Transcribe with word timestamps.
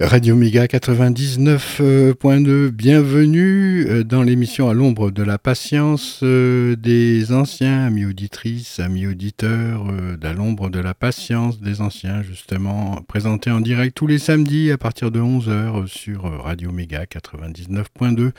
Radio 0.00 0.34
Méga 0.34 0.66
99.2, 0.66 2.70
bienvenue 2.70 3.86
euh, 3.86 4.02
dans 4.02 4.24
l'émission 4.24 4.68
à 4.68 4.74
l'ombre 4.74 5.12
de 5.12 5.22
la 5.22 5.38
patience 5.38 6.18
euh, 6.24 6.74
des 6.74 7.32
anciens, 7.32 7.86
amis 7.86 8.04
auditrices, 8.04 8.80
amis 8.80 9.06
auditeurs, 9.06 9.86
euh, 9.88 10.16
d'à 10.16 10.32
l'ombre 10.32 10.68
de 10.68 10.80
la 10.80 10.94
patience 10.94 11.60
des 11.60 11.80
anciens, 11.80 12.24
justement, 12.24 13.02
présenté 13.06 13.52
en 13.52 13.60
direct 13.60 13.96
tous 13.96 14.08
les 14.08 14.18
samedis 14.18 14.72
à 14.72 14.78
partir 14.78 15.12
de 15.12 15.20
11h 15.20 15.86
sur 15.86 16.24
Radio 16.42 16.72
Méga 16.72 17.04
99.2 17.04 18.32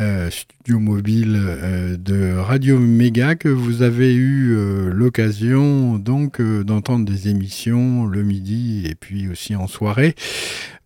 euh, 0.00 0.30
studio 0.30 0.80
mobile 0.80 1.36
euh, 1.40 1.96
de 1.96 2.36
Radio 2.36 2.76
Méga 2.76 3.36
que 3.36 3.48
vous 3.48 3.82
avez 3.82 4.12
eu 4.12 4.52
euh, 4.52 4.90
l'occasion 4.92 5.96
donc 5.96 6.42
d'entendre 6.42 7.04
des 7.04 7.28
émissions 7.28 8.04
le 8.06 8.24
midi 8.24 8.84
et 8.90 8.96
puis 8.96 9.28
aussi 9.28 9.54
en 9.54 9.68
soirée 9.68 10.16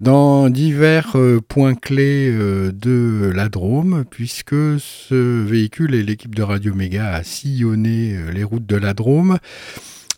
dans 0.00 0.50
divers 0.50 1.16
points 1.48 1.74
clés 1.74 2.30
de 2.30 3.32
la 3.34 3.48
Drôme 3.48 4.04
puisque 4.10 4.54
ce 4.78 5.44
véhicule 5.44 5.94
et 5.94 6.02
l'équipe 6.02 6.34
de 6.34 6.42
Radio 6.42 6.74
Méga 6.74 7.14
a 7.14 7.22
sillonné 7.22 8.16
les 8.34 8.44
routes 8.44 8.66
de 8.66 8.76
la 8.76 8.92
Drôme 8.92 9.38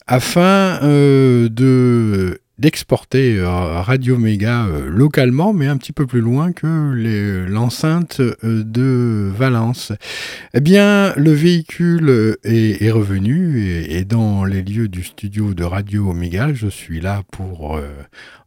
afin 0.09 0.81
de 0.83 2.42
d'exporter 2.59 3.39
euh, 3.39 3.81
Radio 3.81 4.19
Méga 4.19 4.67
euh, 4.67 4.89
localement, 4.89 5.53
mais 5.53 5.67
un 5.67 5.77
petit 5.77 5.93
peu 5.93 6.07
plus 6.07 6.21
loin 6.21 6.53
que 6.53 7.47
l'enceinte 7.49 8.21
euh, 8.21 8.63
de 8.63 9.31
Valence. 9.35 9.93
Eh 10.55 10.61
bien, 10.61 11.15
le 11.17 11.33
véhicule 11.33 12.37
est, 12.45 12.91
revenu 12.91 13.85
et, 13.89 14.05
dans 14.05 14.45
les 14.45 14.63
lieux 14.63 14.89
du 14.89 15.03
studio 15.03 15.55
de 15.55 15.65
Radio 15.65 16.13
Méga, 16.13 16.53
je 16.53 16.69
suis 16.69 17.01
là 17.01 17.23
pour 17.33 17.81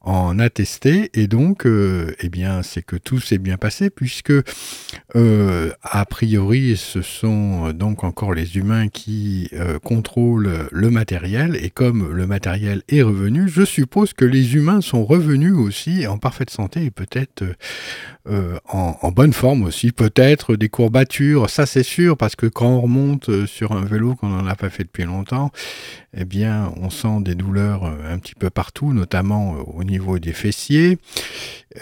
en 0.06 0.40
attester. 0.40 1.10
Et 1.14 1.28
donc 1.28 1.66
euh, 1.66 2.16
eh 2.20 2.30
bien 2.30 2.64
c'est 2.64 2.84
que 2.84 2.96
tout 2.96 3.20
s'est 3.20 3.38
bien 3.38 3.58
passé 3.58 3.90
puisque 3.90 4.32
euh, 5.16 5.72
a 5.82 6.06
priori 6.06 6.78
ce 6.78 7.02
sont 7.02 7.72
donc 7.74 8.04
encore 8.04 8.34
les 8.34 8.58
humains 8.58 8.88
qui 8.88 9.50
euh, 9.54 9.80
contrôlent 9.80 10.68
le 10.72 10.90
matériel. 10.90 11.58
Et 11.62 11.70
comme 11.70 12.14
le 12.14 12.28
matériel 12.28 12.84
est 12.88 13.02
revenu 13.02 13.50
je 13.50 13.66
suppose 13.66 14.14
que 14.14 14.26
les 14.26 14.56
humains 14.56 14.82
sont 14.82 15.04
revenus 15.04 15.56
aussi 15.56 16.08
en 16.08 16.18
parfaite 16.18 16.50
santé 16.50 16.86
et 16.86 16.92
peut-être 16.92 17.44
euh, 18.28 18.58
en, 18.68 19.12
bonne 19.12 19.34
forme 19.34 19.63
aussi. 19.63 19.91
Peut-être 19.91 20.56
des 20.56 20.69
courbatures 20.69 21.50
ça 21.50 21.66
c'est 21.66 21.84
sûr 21.84 22.18
parce 22.18 22.36
que 22.36 22.47
quand 22.47 22.68
on 22.68 22.81
remonte 22.81 23.46
sur 23.46 23.72
un 23.72 23.86
vélo 23.86 24.16
qu'on 24.16 24.30
n'en 24.30 24.47
a 24.47 24.56
pas 24.56 24.69
fait 24.69 24.84
depuis 24.84 25.03
longtemps 25.03 25.52
eh 26.18 26.25
bien 26.25 26.72
on 26.78 26.90
sent 26.90 27.22
des 27.22 27.35
douleurs 27.35 27.85
euh, 27.85 28.14
un 28.14 28.19
petit 28.19 28.35
peu 28.35 28.50
partout 28.50 28.94
notamment 28.94 29.56
euh, 29.56 29.64
au 29.74 29.84
niveau 29.84 30.19
des 30.19 30.34
fessiers. 30.34 30.97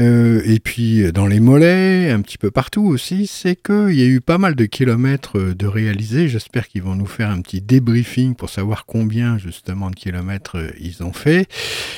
Euh, 0.01 0.41
et 0.45 0.59
puis 0.59 1.11
dans 1.11 1.27
les 1.27 1.39
mollets 1.39 2.09
un 2.09 2.21
petit 2.21 2.39
peu 2.39 2.49
partout 2.49 2.85
aussi. 2.85 3.27
C'est 3.27 3.55
que 3.55 3.91
il 3.91 3.99
y 3.99 4.01
a 4.01 4.07
eu 4.07 4.21
pas 4.21 4.39
mal 4.39 4.55
de 4.55 4.65
kilomètres 4.65 5.39
de 5.39 5.67
réalisés. 5.67 6.27
J'espère 6.27 6.67
qu'ils 6.67 6.81
vont 6.81 6.95
nous 6.95 7.05
faire 7.05 7.29
un 7.29 7.41
petit 7.41 7.61
débriefing 7.61 8.33
pour 8.33 8.49
savoir 8.49 8.85
combien 8.87 9.37
justement 9.37 9.91
de 9.91 9.95
kilomètres 9.95 10.57
ils 10.79 11.03
ont 11.03 11.13
fait. 11.13 11.47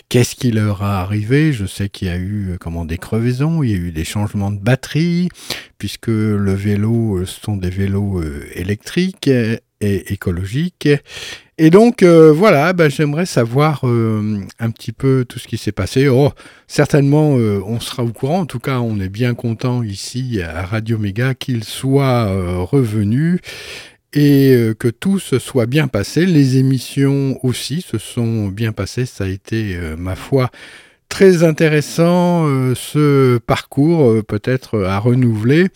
Qu'est-ce 0.10 0.36
qui 0.36 0.52
leur 0.52 0.84
a 0.84 1.00
arrivé? 1.02 1.54
Je 1.54 1.66
sais 1.66 1.88
qu'il 1.88 2.10
y 2.10 2.12
a 2.12 2.18
eu 2.18 2.58
comment 2.60 2.84
des 2.84 2.98
crevaisons 2.98 3.64
il 3.64 3.72
y 3.72 3.74
a 3.74 3.78
eu 3.78 3.92
des 3.92 4.04
changements 4.04 4.35
de 4.52 4.60
batterie 4.60 5.30
puisque 5.78 6.08
le 6.08 6.54
vélo 6.54 7.26
sont 7.26 7.58
des 7.58 7.70
vélos 7.70 8.20
euh, 8.20 8.46
électriques 8.56 9.28
et 9.82 10.14
écologiques 10.14 10.88
Et 11.58 11.70
donc 11.70 12.04
euh, 12.04 12.34
voilà, 12.34 12.74
ben, 12.74 12.90
j'aimerais 12.90 13.26
savoir 13.26 13.88
euh, 13.88 14.42
un 14.60 14.72
petit 14.72 14.92
peu 14.92 15.26
tout 15.28 15.40
ce 15.40 15.48
qui 15.48 15.58
s'est 15.58 15.72
passé. 15.72 16.10
Oh, 16.10 16.32
certainement, 16.68 17.38
euh, 17.38 17.62
on 17.66 17.80
sera 17.80 18.04
au 18.04 18.12
courant. 18.12 18.40
En 18.42 18.46
tout 18.46 18.60
cas, 18.60 18.80
on 18.80 19.00
est 19.00 19.10
bien 19.10 19.34
content 19.36 19.82
ici 19.84 20.42
à 20.42 20.66
Radio 20.66 20.98
Méga 20.98 21.34
qu'il 21.34 21.64
soit 21.64 22.28
euh, 22.28 22.58
revenu 22.60 23.40
et 24.12 24.54
euh, 24.54 24.74
que 24.74 24.90
tout 24.90 25.20
se 25.20 25.40
soit 25.40 25.66
bien 25.66 25.88
passé. 25.88 26.26
Les 26.26 26.58
émissions 26.58 27.40
aussi 27.44 27.82
se 27.82 27.98
sont 27.98 28.48
bien 28.48 28.72
passées. 28.72 29.06
Ça 29.06 29.26
a 29.26 29.28
été, 29.28 29.76
euh, 29.76 29.96
ma 29.98 30.16
foi, 30.16 30.50
très 31.10 31.44
intéressant 31.44 32.48
euh, 32.48 32.74
ce 32.76 33.38
parcours, 33.38 34.10
euh, 34.10 34.24
peut-être 34.24 34.84
à 34.84 35.00
renouveler. 35.00 35.68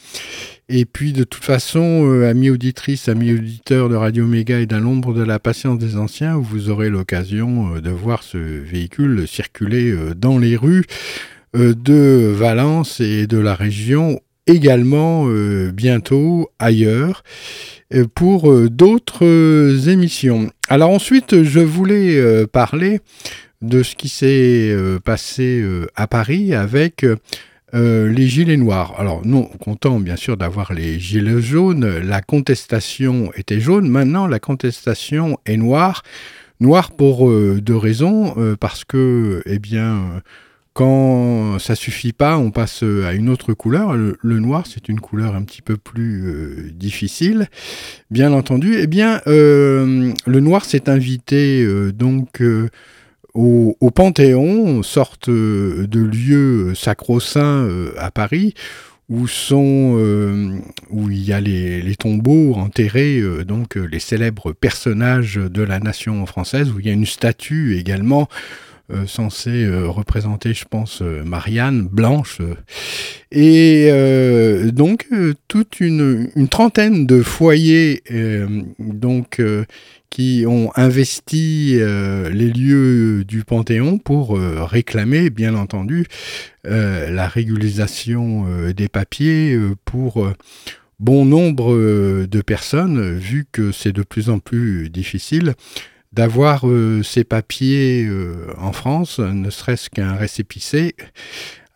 Et 0.72 0.86
puis 0.86 1.14
de 1.14 1.24
toute 1.24 1.44
façon, 1.44 2.06
euh, 2.06 2.30
amis 2.30 2.50
auditrices, 2.50 3.10
amis 3.10 3.34
auditeurs 3.34 3.90
de 3.90 3.96
Radio 3.96 4.28
Méga 4.28 4.60
et 4.60 4.68
d'un 4.68 4.80
l'ombre 4.80 5.14
de 5.14 5.24
la 5.24 5.40
patience 5.40 5.80
des 5.80 5.98
anciens, 5.98 6.38
vous 6.38 6.70
aurez 6.70 6.90
l'occasion 6.90 7.76
euh, 7.76 7.82
de 7.82 7.90
voir 7.90 8.22
ce 8.24 8.38
véhicule 8.38 9.28
circuler 9.28 9.92
euh, 9.92 10.14
dans 10.14 10.38
les 10.38 10.56
rues 10.56 10.86
euh, 11.56 11.74
de 11.74 12.32
Valence 12.36 13.00
et 13.00 13.26
de 13.26 13.40
la 13.40 13.56
région 13.56 14.20
également 14.46 15.26
euh, 15.28 15.72
bientôt 15.72 16.50
ailleurs 16.60 17.24
euh, 17.94 18.06
pour 18.14 18.52
euh, 18.52 18.70
d'autres 18.70 19.26
euh, 19.26 19.90
émissions. 19.90 20.52
Alors 20.68 20.92
ensuite, 20.92 21.44
je 21.44 21.60
voulais 21.60 22.18
euh, 22.18 22.46
parler 22.46 23.00
de 23.62 23.84
ce 23.84 23.96
qui 23.96 24.10
s'est 24.10 24.72
euh, 24.72 25.00
passé 25.00 25.60
euh, 25.62 25.88
à 25.96 26.08
Paris 26.08 26.54
avec 26.54 27.06
euh, 27.74 28.10
les 28.10 28.28
gilets 28.28 28.58
noirs. 28.58 28.96
Alors 28.98 29.26
non 29.26 29.44
content 29.44 30.00
bien 30.00 30.16
sûr 30.16 30.38
d'avoir 30.38 30.74
les 30.74 31.00
gilets 31.00 31.42
jaunes, 31.42 32.00
la 32.00 32.22
contestation 32.22 33.32
était 33.36 33.60
jaune, 33.60 33.90
maintenant 33.90 34.28
la 34.28 34.40
contestation 34.40 35.38
est 35.46 35.58
noire, 35.58 36.04
noire 36.60 36.92
pour 36.92 37.30
deux 37.30 37.78
raisons, 37.78 38.36
parce 38.60 38.86
que 38.86 39.44
eh 39.46 39.60
bien 39.60 40.22
quand 40.74 41.60
ça 41.60 41.76
suffit 41.76 42.14
pas, 42.14 42.38
on 42.38 42.52
passe 42.52 42.84
à 42.84 43.14
une 43.14 43.30
autre 43.30 43.54
couleur. 43.54 43.96
Le, 43.96 44.40
noir, 44.40 44.66
c'est 44.66 44.88
une 44.88 45.02
couleur 45.02 45.36
un 45.36 45.44
petit 45.44 45.62
peu 45.62 45.78
plus 45.78 46.72
difficile, 46.74 47.50
bien 48.10 48.32
entendu. 48.32 48.78
Eh 48.80 48.88
bien, 48.88 49.22
le 49.26 50.14
noir 50.26 50.66
s'est 50.66 50.90
invité 50.90 51.68
donc 51.92 52.42
au, 53.34 53.76
Panthéon, 53.94 54.84
sorte 54.84 55.30
euh, 55.30 55.88
de 55.88 56.00
lieu 56.00 56.74
sacro-saint 56.76 57.64
euh, 57.66 57.94
à 57.98 58.12
Paris, 58.12 58.54
où 59.10 59.28
sont 59.28 59.98
où 60.92 61.10
il 61.10 61.24
y 61.24 61.34
a 61.34 61.42
les, 61.42 61.96
tombeaux 61.96 62.54
enterrés 62.54 63.20
donc 63.44 63.74
les 63.74 63.98
célèbres 63.98 64.54
personnages 64.54 65.38
de 65.38 65.64
la 65.64 65.80
nation 65.80 66.24
française 66.28 66.72
où 66.72 66.80
il 66.80 66.86
y 66.86 66.90
a 66.92 66.94
une 66.94 67.08
statue 67.08 67.76
également 67.76 68.28
euh, 68.92 69.06
censé 69.06 69.66
euh, 69.66 69.88
représenter, 69.88 70.56
je 70.56 70.66
pense, 70.66 71.04
euh, 71.04 71.24
Marianne 71.24 71.88
blanche. 71.88 72.42
Et 73.32 73.92
donc 74.74 75.08
toute 75.48 75.80
une, 75.80 76.30
trentaine 76.50 77.06
de 77.06 77.22
foyers 77.22 78.02
donc 78.80 79.42
qui 80.10 80.46
ont 80.48 80.72
investi 80.76 81.76
les 81.76 82.50
lieux 82.50 83.24
du 83.24 83.44
Panthéon 83.44 84.00
pour 84.00 84.40
réclamer, 84.40 85.30
bien 85.30 85.56
entendu, 85.56 86.08
la 86.64 87.28
régularisation 87.28 88.72
des 88.76 88.88
papiers 88.88 89.60
pour 89.86 90.28
bon 91.00 91.26
nombre 91.26 91.76
de 92.26 92.42
personnes, 92.42 93.16
vu 93.18 93.46
que 93.52 93.72
c'est 93.72 93.94
de 93.94 94.04
plus 94.04 94.30
en 94.30 94.40
plus 94.40 94.90
difficile 94.90 95.54
d'avoir 96.12 96.68
euh, 96.68 97.04
ces 97.04 97.24
papiers 97.24 98.06
euh, 98.06 98.54
en 98.58 98.74
France, 98.74 99.20
ne 99.20 99.50
serait-ce 99.50 99.90
qu'un 99.90 100.16
récépissé. 100.16 100.96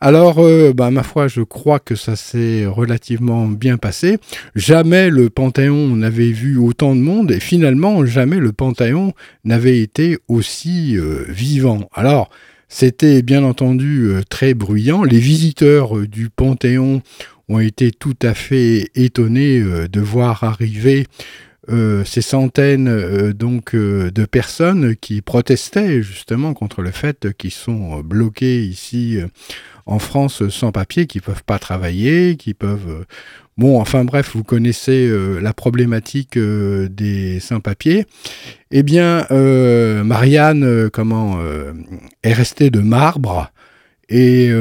Alors, 0.06 0.40
euh, 0.40 0.74
bah, 0.74 0.92
ma 0.92 1.02
foi, 1.02 1.30
je 1.30 1.40
crois 1.40 1.80
que 1.80 1.96
ça 1.96 2.18
s'est 2.18 2.66
relativement 2.66 3.48
bien 3.48 3.78
passé. 3.78 4.18
Jamais 4.54 5.10
le 5.10 5.30
Panthéon 5.30 5.96
n'avait 5.96 6.34
vu 6.34 6.58
autant 6.58 6.94
de 6.94 7.00
monde 7.00 7.32
et 7.32 7.40
finalement, 7.40 8.06
jamais 8.06 8.36
le 8.36 8.52
Panthéon 8.52 9.14
n'avait 9.46 9.80
été 9.80 10.18
aussi 10.28 10.98
vivant. 11.30 11.90
Alors, 11.94 12.30
c'était 12.68 13.22
bien 13.22 13.46
entendu 13.46 14.12
très 14.30 14.54
bruyant. 14.54 15.06
Les 15.06 15.20
visiteurs 15.20 15.98
du 16.06 16.30
Panthéon 16.30 17.02
ont 17.48 17.60
été 17.60 17.92
tout 17.92 18.18
à 18.24 18.34
fait 18.34 18.90
étonnés 18.96 19.62
de 19.62 20.02
voir 20.02 20.44
arriver 20.44 21.08
euh, 21.70 22.04
ces 22.04 22.22
centaines 22.22 22.90
euh, 22.90 23.32
donc 23.32 23.74
euh, 23.74 24.12
de 24.12 24.26
personnes 24.26 24.98
qui 24.98 25.22
protestaient 25.22 26.02
justement 26.02 26.54
contre 26.54 26.82
le 26.82 26.92
fait 26.92 27.32
qu'ils 27.38 27.54
sont 27.54 28.02
bloqués 28.02 28.66
ici 28.66 29.18
en 29.86 30.00
France 30.00 30.48
sans 30.50 30.72
papier, 30.72 31.08
qui 31.08 31.20
peuvent 31.20 31.44
pas 31.44 31.60
travailler, 31.60 32.38
qui 32.38 32.54
peuvent 32.54 33.06
bon 33.58 33.80
enfin 33.80 34.04
bref 34.04 34.32
vous 34.34 34.44
connaissez 34.44 35.12
la 35.42 35.54
problématique 35.54 36.38
des 36.38 37.40
sans-papiers. 37.40 38.06
Eh 38.72 38.84
bien 38.84 39.28
Marianne 39.30 40.90
comment 40.92 41.40
est 42.24 42.34
restée 42.34 42.70
de 42.70 42.80
marbre. 42.80 43.52
Et 44.10 44.52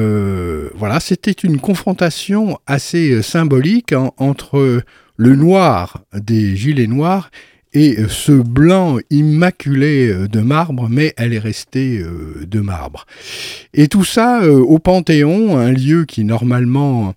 voilà, 0.74 1.00
c'était 1.00 1.32
une 1.32 1.58
confrontation 1.60 2.58
assez 2.66 3.22
symbolique 3.22 3.94
entre 4.16 4.82
le 5.16 5.36
noir 5.36 6.02
des 6.14 6.56
gilets 6.56 6.86
noirs 6.86 7.30
et 7.74 7.96
ce 8.08 8.32
blanc 8.32 8.98
immaculé 9.10 10.28
de 10.28 10.40
marbre, 10.40 10.88
mais 10.88 11.14
elle 11.16 11.32
est 11.32 11.38
restée 11.38 11.98
euh, 11.98 12.44
de 12.46 12.60
marbre. 12.60 13.06
Et 13.74 13.88
tout 13.88 14.04
ça 14.04 14.42
euh, 14.42 14.58
au 14.58 14.78
Panthéon, 14.78 15.56
un 15.56 15.72
lieu 15.72 16.04
qui 16.04 16.24
normalement 16.24 17.14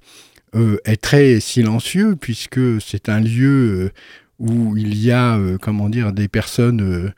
euh, 0.56 0.78
est 0.86 1.02
très 1.02 1.40
silencieux, 1.40 2.16
puisque 2.20 2.82
c'est 2.82 3.10
un 3.10 3.20
lieu 3.20 3.92
où 4.40 4.76
il 4.78 4.98
y 5.02 5.12
a, 5.12 5.40
comment 5.62 5.90
dire, 5.90 6.12
des 6.12 6.28
personnes 6.28 7.14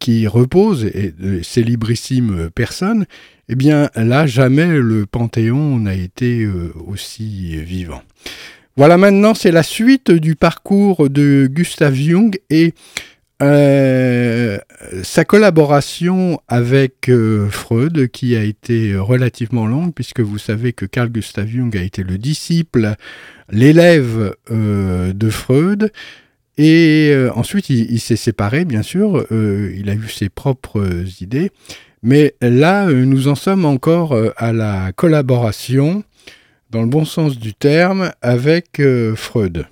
qui 0.00 0.26
reposent, 0.26 0.84
et 0.84 1.14
de 1.16 1.42
célébrissimes 1.42 2.50
personnes, 2.52 3.06
eh 3.48 3.54
bien 3.54 3.88
là, 3.94 4.26
jamais 4.26 4.66
le 4.66 5.06
Panthéon 5.06 5.78
n'a 5.78 5.94
été 5.94 6.48
aussi 6.88 7.56
vivant. 7.62 8.02
Voilà, 8.76 8.96
maintenant, 8.98 9.34
c'est 9.34 9.52
la 9.52 9.62
suite 9.62 10.10
du 10.10 10.34
parcours 10.34 11.08
de 11.08 11.48
Gustav 11.48 11.94
Jung 11.94 12.36
et 12.50 12.74
euh, 13.40 14.58
sa 15.04 15.24
collaboration 15.24 16.40
avec 16.48 17.08
euh, 17.08 17.48
Freud, 17.50 18.08
qui 18.08 18.34
a 18.34 18.42
été 18.42 18.96
relativement 18.96 19.68
longue, 19.68 19.94
puisque 19.94 20.18
vous 20.18 20.38
savez 20.38 20.72
que 20.72 20.86
Carl 20.86 21.08
Gustav 21.08 21.46
Jung 21.46 21.76
a 21.76 21.82
été 21.82 22.02
le 22.02 22.18
disciple, 22.18 22.96
l'élève 23.48 24.34
euh, 24.50 25.12
de 25.12 25.30
Freud. 25.30 25.92
Et 26.58 27.14
ensuite, 27.34 27.70
il, 27.70 28.00
s'est 28.00 28.16
séparé, 28.16 28.64
bien 28.64 28.82
sûr, 28.82 29.26
il 29.32 29.90
a 29.90 29.94
eu 29.94 30.08
ses 30.08 30.28
propres 30.28 30.86
idées. 31.20 31.50
Mais 32.04 32.36
là, 32.40 32.86
nous 32.86 33.26
en 33.26 33.34
sommes 33.34 33.64
encore 33.64 34.16
à 34.36 34.52
la 34.52 34.92
collaboration 34.92 36.04
dans 36.74 36.82
le 36.82 36.88
bon 36.88 37.04
sens 37.04 37.38
du 37.38 37.54
terme, 37.54 38.10
avec 38.20 38.80
euh, 38.80 39.14
Freud. 39.14 39.66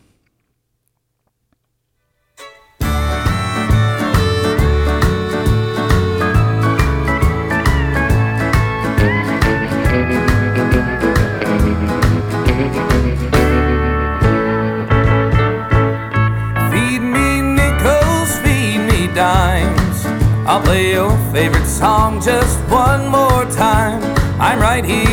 I'll 20.44 20.60
play 20.60 20.92
your 20.92 21.16
favorite 21.32 21.66
song 21.66 22.20
just 22.20 22.58
one 22.68 23.06
more 23.08 23.46
time. 23.46 24.02
I'm 24.38 24.60
right 24.60 24.84
here 24.84 25.11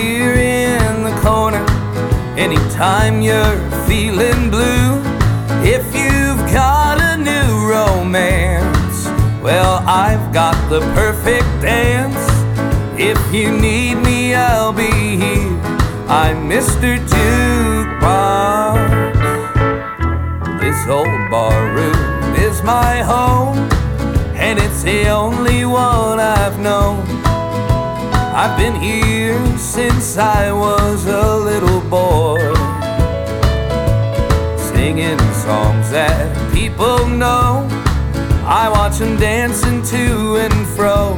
anytime 2.39 3.21
you're 3.21 3.59
feeling 3.85 4.49
blue. 4.49 5.01
If 5.61 5.83
you've 5.93 6.39
got 6.53 6.97
a 7.01 7.17
new 7.17 7.69
romance, 7.69 9.05
well, 9.43 9.83
I've 9.85 10.33
got 10.33 10.55
the 10.69 10.79
perfect 10.95 11.47
dance. 11.61 12.15
If 12.97 13.19
you 13.33 13.51
need 13.51 13.95
me, 13.95 14.33
I'll 14.35 14.71
be 14.71 14.89
here. 15.17 15.59
I'm 16.07 16.49
Mr. 16.49 16.97
Jukebox. 17.11 18.79
This 20.61 20.87
old 20.87 21.29
bar 21.29 21.75
room 21.75 22.35
is 22.35 22.63
my 22.63 23.01
home, 23.01 23.57
and 24.35 24.57
it's 24.59 24.81
the 24.83 25.09
only 25.09 25.65
one 25.65 26.21
I've 26.21 26.57
known. 26.57 27.18
I've 28.41 28.57
been 28.57 28.75
here 28.75 29.37
since 29.57 30.17
I 30.17 30.53
was 30.53 31.05
a 31.07 31.35
little 31.35 31.81
boy, 31.81 32.39
singing 34.71 35.19
songs 35.43 35.91
that 35.91 36.31
people 36.53 37.05
know. 37.05 37.67
I 38.47 38.69
watch 38.71 38.99
them 38.99 39.17
dancing 39.17 39.83
to 39.91 40.37
and 40.37 40.55
fro 40.67 41.15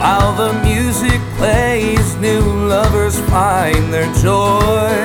while 0.00 0.32
the 0.32 0.54
music 0.64 1.20
plays. 1.36 2.16
New 2.16 2.40
lovers 2.40 3.20
find 3.28 3.92
their 3.92 4.08
joy. 4.24 4.96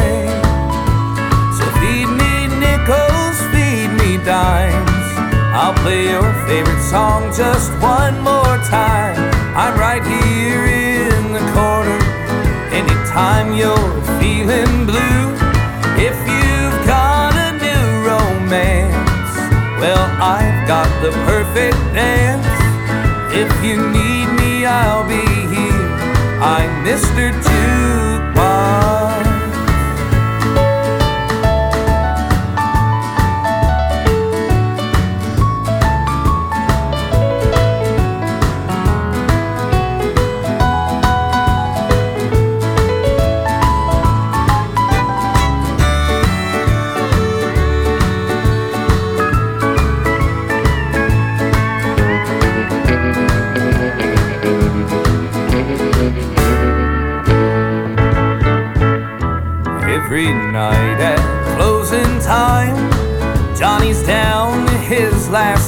So 1.59 1.65
feed 1.83 2.07
me 2.07 2.47
nickels, 2.55 3.37
feed 3.51 3.91
me 3.99 4.15
dimes. 4.23 5.07
I'll 5.51 5.75
play 5.83 6.07
your 6.07 6.31
favorite 6.47 6.81
song 6.83 7.23
just 7.35 7.69
one 7.81 8.15
more 8.21 8.55
time. 8.71 9.19
I'm 9.57 9.77
right 9.77 10.05
here 10.05 10.86
anytime 13.17 13.55
you're 13.55 14.01
feeling 14.19 14.85
blue. 14.85 15.33
If 15.97 16.17
you've 16.29 16.85
got 16.85 17.33
a 17.33 17.51
new 17.57 18.05
romance, 18.05 19.33
well, 19.81 20.05
I've 20.21 20.67
got 20.67 20.87
the 21.01 21.11
perfect 21.25 21.77
dance. 21.95 22.45
If 23.33 23.49
you 23.63 23.77
need 23.77 24.27
me, 24.39 24.65
I'll 24.65 25.07
be 25.07 25.25
here. 25.55 25.87
I'm 26.39 26.85
Mr. 26.85 27.33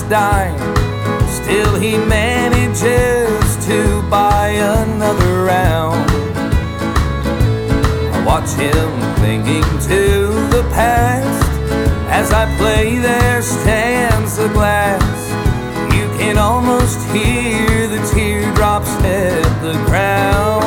dime. 0.10 0.58
Still, 1.30 1.76
he 1.76 1.96
manages 1.98 3.66
to 3.68 4.02
buy 4.10 4.48
another 4.50 5.44
round. 5.44 6.10
I 8.16 8.24
watch 8.26 8.50
him 8.58 8.90
clinging 9.18 9.70
to 9.88 10.02
the 10.50 10.68
past 10.74 11.46
as 12.10 12.34
I 12.34 12.46
play 12.58 12.98
there 12.98 13.44
stands 13.44 14.38
the 14.38 14.48
glass. 14.50 15.20
You 15.94 16.08
can 16.18 16.40
almost 16.40 17.00
hear 17.12 17.88
the 17.88 18.02
teardrops 18.12 18.92
hit 19.04 19.44
the 19.62 19.78
ground. 19.86 20.66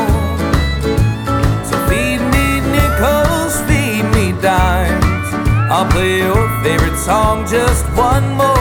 So 1.67 1.75
feed 1.89 2.21
me 2.35 2.61
nickels, 2.71 3.61
feed 3.67 4.05
me 4.15 4.41
dimes. 4.41 5.29
I'll 5.69 5.91
play 5.91 6.19
your 6.19 6.49
favorite 6.63 6.97
song 6.97 7.45
just 7.47 7.85
one 7.97 8.37
more. 8.37 8.52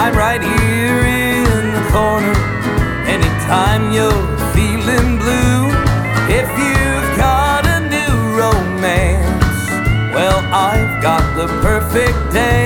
I'm 0.00 0.14
right 0.14 0.40
here 0.40 1.00
in 1.00 1.72
the 1.74 1.84
corner 1.90 2.32
anytime 3.04 3.90
you're 3.90 4.28
feeling 4.54 5.18
blue. 5.18 5.66
If 6.30 6.48
you've 6.56 7.16
got 7.18 7.66
a 7.66 7.80
new 7.80 8.38
romance, 8.38 10.14
well, 10.14 10.38
I've 10.54 11.02
got 11.02 11.24
the 11.36 11.48
perfect 11.62 12.32
dance. 12.32 12.57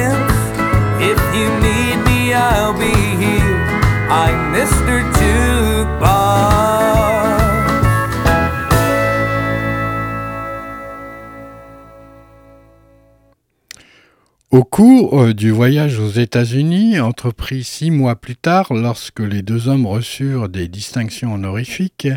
Cours 14.73 15.21
euh, 15.21 15.35
du 15.35 15.51
voyage 15.51 15.99
aux 15.99 16.09
États-Unis, 16.09 16.99
entrepris 16.99 17.63
six 17.63 17.91
mois 17.91 18.17
plus 18.17 18.37
tard, 18.37 18.73
lorsque 18.73 19.21
les 19.21 19.43
deux 19.43 19.69
hommes 19.69 19.87
reçurent 19.87 20.49
des 20.49 20.67
distinctions 20.67 21.35
honorifiques, 21.35 22.09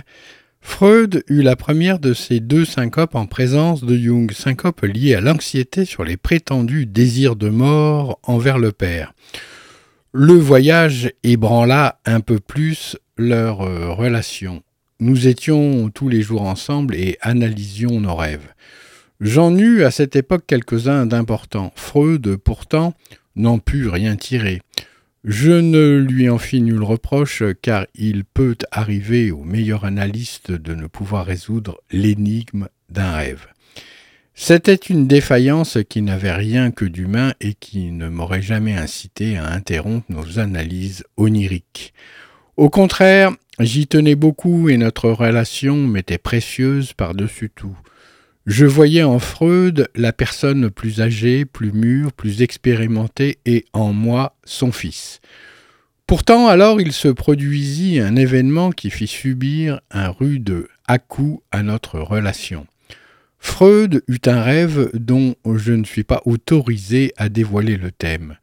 Freud 0.61 1.25
eut 1.27 1.41
la 1.41 1.57
première 1.57 1.99
de 1.99 2.13
ces 2.13 2.39
deux 2.39 2.63
syncopes 2.63 3.15
en 3.15 3.25
présence 3.25 3.83
de 3.83 3.97
Jung, 3.97 4.31
syncope 4.31 4.83
liée 4.83 5.15
à 5.15 5.21
l'anxiété 5.21 5.83
sur 5.83 6.05
les 6.05 6.15
prétendus 6.15 6.85
désirs 6.85 7.35
de 7.35 7.49
mort 7.49 8.19
envers 8.23 8.57
le 8.57 8.71
père. 8.71 9.13
Le 10.13 10.35
voyage 10.35 11.11
ébranla 11.23 11.99
un 12.05 12.21
peu 12.21 12.39
plus 12.39 12.95
leur 13.17 13.63
euh, 13.63 13.91
relation. 13.91 14.63
Nous 15.01 15.27
étions 15.27 15.89
tous 15.89 16.07
les 16.07 16.21
jours 16.21 16.43
ensemble 16.43 16.95
et 16.95 17.17
analysions 17.19 17.99
nos 17.99 18.15
rêves. 18.15 18.47
J'en 19.21 19.55
eus 19.57 19.83
à 19.83 19.91
cette 19.91 20.15
époque 20.15 20.43
quelques-uns 20.45 21.05
d'importants. 21.05 21.71
Freud, 21.75 22.35
pourtant, 22.35 22.93
n'en 23.35 23.59
put 23.59 23.87
rien 23.87 24.15
tirer. 24.17 24.61
Je 25.23 25.51
ne 25.51 25.97
lui 25.97 26.29
en 26.29 26.37
fis 26.37 26.61
nul 26.61 26.83
reproche, 26.83 27.41
car 27.61 27.87
il 27.95 28.25
peut 28.25 28.57
arriver 28.71 29.31
au 29.31 29.43
meilleur 29.43 29.85
analyste 29.85 30.51
de 30.51 30.75
ne 30.75 30.87
pouvoir 30.87 31.25
résoudre 31.25 31.79
l'énigme 31.91 32.67
d'un 32.89 33.13
rêve. 33.13 33.47
C'était 34.35 34.75
une 34.75 35.07
défaillance 35.07 35.77
qui 35.89 36.01
n'avait 36.01 36.33
rien 36.33 36.71
que 36.71 36.83
d'humain 36.83 37.33
et 37.39 37.53
qui 37.53 37.91
ne 37.91 38.09
m'aurait 38.09 38.41
jamais 38.41 38.75
incité 38.75 39.37
à 39.37 39.47
interrompre 39.47 40.05
nos 40.09 40.39
analyses 40.39 41.05
oniriques. 41.15 41.93
Au 42.57 42.69
contraire, 42.69 43.31
j'y 43.59 43.87
tenais 43.87 44.15
beaucoup 44.15 44.67
et 44.67 44.75
notre 44.75 45.09
relation 45.09 45.77
m'était 45.87 46.17
précieuse 46.17 46.91
par-dessus 46.91 47.49
tout. 47.49 47.77
Je 48.45 48.67
voyais 48.67 49.01
en 49.01 49.17
Freud 49.17 49.89
la 49.95 50.13
personne 50.13 50.69
plus 50.69 51.01
âgée, 51.01 51.45
plus 51.45 51.71
mûre, 51.71 52.13
plus 52.13 52.43
expérimentée, 52.43 53.39
et 53.47 53.65
en 53.73 53.91
moi 53.91 54.35
son 54.45 54.71
fils. 54.71 55.19
Pourtant, 56.05 56.47
alors 56.47 56.79
il 56.79 56.91
se 56.91 57.07
produisit 57.07 57.99
un 57.99 58.15
événement 58.15 58.69
qui 58.69 58.91
fit 58.91 59.07
subir 59.07 59.81
un 59.89 60.09
rude 60.09 60.67
à-coup 60.87 61.41
à 61.51 61.63
notre 61.63 61.99
relation. 61.99 62.67
Freud 63.39 64.03
eut 64.07 64.21
un 64.27 64.43
rêve 64.43 64.91
dont 64.93 65.33
je 65.55 65.73
ne 65.73 65.83
suis 65.83 66.03
pas 66.03 66.21
autorisé 66.25 67.13
à 67.17 67.29
dévoiler 67.29 67.77
le 67.77 67.91
thème. 67.91 68.37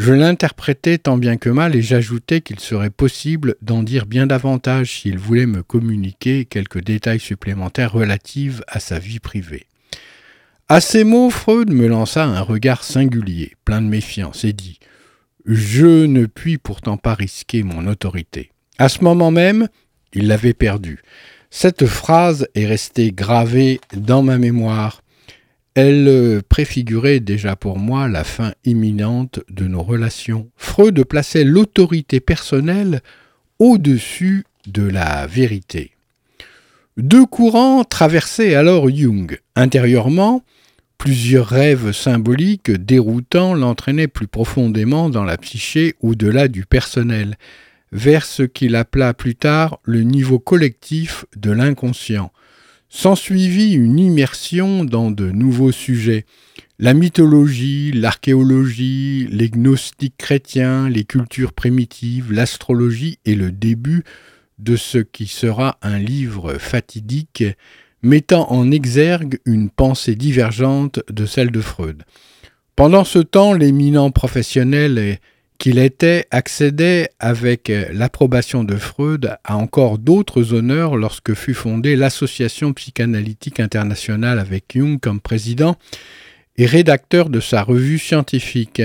Je 0.00 0.14
l'interprétais 0.14 0.96
tant 0.96 1.18
bien 1.18 1.36
que 1.36 1.50
mal 1.50 1.76
et 1.76 1.82
j'ajoutais 1.82 2.40
qu'il 2.40 2.58
serait 2.58 2.88
possible 2.88 3.56
d'en 3.60 3.82
dire 3.82 4.06
bien 4.06 4.26
davantage 4.26 4.98
s'il 4.98 5.18
voulait 5.18 5.44
me 5.44 5.62
communiquer 5.62 6.46
quelques 6.46 6.82
détails 6.82 7.20
supplémentaires 7.20 7.92
relatifs 7.92 8.62
à 8.66 8.80
sa 8.80 8.98
vie 8.98 9.18
privée. 9.18 9.66
À 10.70 10.80
ces 10.80 11.04
mots, 11.04 11.28
Freud 11.28 11.70
me 11.70 11.86
lança 11.86 12.24
un 12.24 12.40
regard 12.40 12.82
singulier, 12.82 13.52
plein 13.66 13.82
de 13.82 13.88
méfiance, 13.88 14.42
et 14.42 14.54
dit 14.54 14.78
Je 15.44 16.06
ne 16.06 16.24
puis 16.24 16.56
pourtant 16.56 16.96
pas 16.96 17.12
risquer 17.12 17.62
mon 17.62 17.86
autorité. 17.86 18.52
À 18.78 18.88
ce 18.88 19.04
moment 19.04 19.30
même, 19.30 19.68
il 20.14 20.28
l'avait 20.28 20.54
perdue. 20.54 21.02
Cette 21.50 21.84
phrase 21.84 22.48
est 22.54 22.64
restée 22.64 23.12
gravée 23.12 23.82
dans 23.94 24.22
ma 24.22 24.38
mémoire. 24.38 25.02
Elle 25.82 26.08
euh, 26.08 26.42
préfigurait 26.46 27.20
déjà 27.20 27.56
pour 27.56 27.78
moi 27.78 28.06
la 28.06 28.22
fin 28.22 28.52
imminente 28.66 29.40
de 29.48 29.66
nos 29.66 29.82
relations. 29.82 30.50
Freud 30.58 31.02
plaçait 31.04 31.42
l'autorité 31.42 32.20
personnelle 32.20 33.00
au-dessus 33.58 34.44
de 34.66 34.82
la 34.82 35.26
vérité. 35.26 35.92
Deux 36.98 37.24
courants 37.24 37.82
traversaient 37.82 38.54
alors 38.54 38.90
Jung. 38.90 39.40
Intérieurement, 39.56 40.42
plusieurs 40.98 41.46
rêves 41.46 41.92
symboliques 41.92 42.70
déroutants 42.70 43.54
l'entraînaient 43.54 44.06
plus 44.06 44.28
profondément 44.28 45.08
dans 45.08 45.24
la 45.24 45.38
psyché 45.38 45.94
au-delà 46.02 46.48
du 46.48 46.66
personnel, 46.66 47.38
vers 47.90 48.26
ce 48.26 48.42
qu'il 48.42 48.76
appela 48.76 49.14
plus 49.14 49.34
tard 49.34 49.78
le 49.84 50.02
niveau 50.02 50.38
collectif 50.38 51.24
de 51.36 51.50
l'inconscient, 51.50 52.32
S'ensuivit 52.92 53.74
une 53.74 54.00
immersion 54.00 54.84
dans 54.84 55.12
de 55.12 55.30
nouveaux 55.30 55.70
sujets. 55.70 56.26
La 56.80 56.92
mythologie, 56.92 57.92
l'archéologie, 57.92 59.28
les 59.30 59.48
gnostiques 59.48 60.16
chrétiens, 60.18 60.88
les 60.88 61.04
cultures 61.04 61.52
primitives, 61.52 62.32
l'astrologie 62.32 63.20
et 63.24 63.36
le 63.36 63.52
début 63.52 64.02
de 64.58 64.74
ce 64.74 64.98
qui 64.98 65.28
sera 65.28 65.78
un 65.82 65.98
livre 65.98 66.58
fatidique 66.58 67.44
mettant 68.02 68.50
en 68.50 68.72
exergue 68.72 69.38
une 69.44 69.70
pensée 69.70 70.16
divergente 70.16 70.98
de 71.08 71.26
celle 71.26 71.52
de 71.52 71.60
Freud. 71.60 72.02
Pendant 72.74 73.04
ce 73.04 73.20
temps, 73.20 73.52
l'éminent 73.52 74.10
professionnel 74.10 75.20
qu'il 75.60 75.78
était 75.78 76.26
accédait 76.30 77.10
avec 77.20 77.68
euh, 77.68 77.84
l'approbation 77.92 78.64
de 78.64 78.76
Freud 78.76 79.36
à 79.44 79.56
encore 79.58 79.98
d'autres 79.98 80.54
honneurs 80.54 80.96
lorsque 80.96 81.34
fut 81.34 81.52
fondée 81.52 81.96
l'Association 81.96 82.72
psychanalytique 82.72 83.60
internationale 83.60 84.38
avec 84.38 84.64
Jung 84.74 84.98
comme 84.98 85.20
président 85.20 85.76
et 86.56 86.64
rédacteur 86.64 87.28
de 87.28 87.40
sa 87.40 87.62
revue 87.62 87.98
scientifique. 87.98 88.82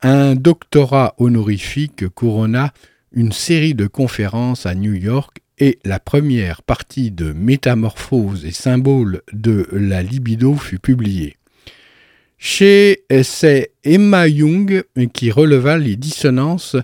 Un 0.00 0.34
doctorat 0.34 1.14
honorifique 1.18 2.08
couronna 2.08 2.72
une 3.12 3.32
série 3.32 3.74
de 3.74 3.86
conférences 3.86 4.64
à 4.64 4.74
New 4.74 4.94
York 4.94 5.42
et 5.58 5.78
la 5.84 6.00
première 6.00 6.62
partie 6.62 7.10
de 7.10 7.32
Métamorphose 7.32 8.46
et 8.46 8.52
symboles 8.52 9.20
de 9.34 9.68
la 9.70 10.02
libido 10.02 10.54
fut 10.54 10.78
publiée. 10.78 11.36
Chez 12.38 13.04
c'est 13.22 13.72
Emma 13.82 14.28
Jung 14.28 14.84
qui 15.12 15.30
releva 15.30 15.78
les 15.78 15.96
dissonances 15.96 16.76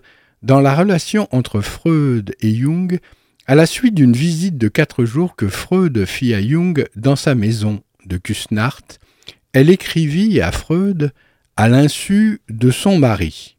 dans 0.43 0.61
la 0.61 0.75
relation 0.75 1.29
entre 1.31 1.61
Freud 1.61 2.35
et 2.41 2.55
Jung 2.55 2.99
à 3.47 3.55
la 3.55 3.67
suite 3.67 3.95
d'une 3.95 4.15
visite 4.15 4.57
de 4.57 4.69
quatre 4.69 5.05
jours 5.05 5.37
que 5.37 5.49
Freud 5.49 6.05
fit 6.07 6.33
à 6.33 6.41
Jung 6.41 6.87
dans 6.97 7.17
sa 7.17 7.35
maison 7.35 7.83
de 8.07 8.17
Kusnacht. 8.17 8.99
Elle 9.53 9.69
écrivit 9.69 10.41
à 10.41 10.53
Freud 10.53 11.13
à 11.57 11.69
l'insu 11.69 12.41
de 12.49 12.71
son 12.71 12.99
mari. 12.99 13.57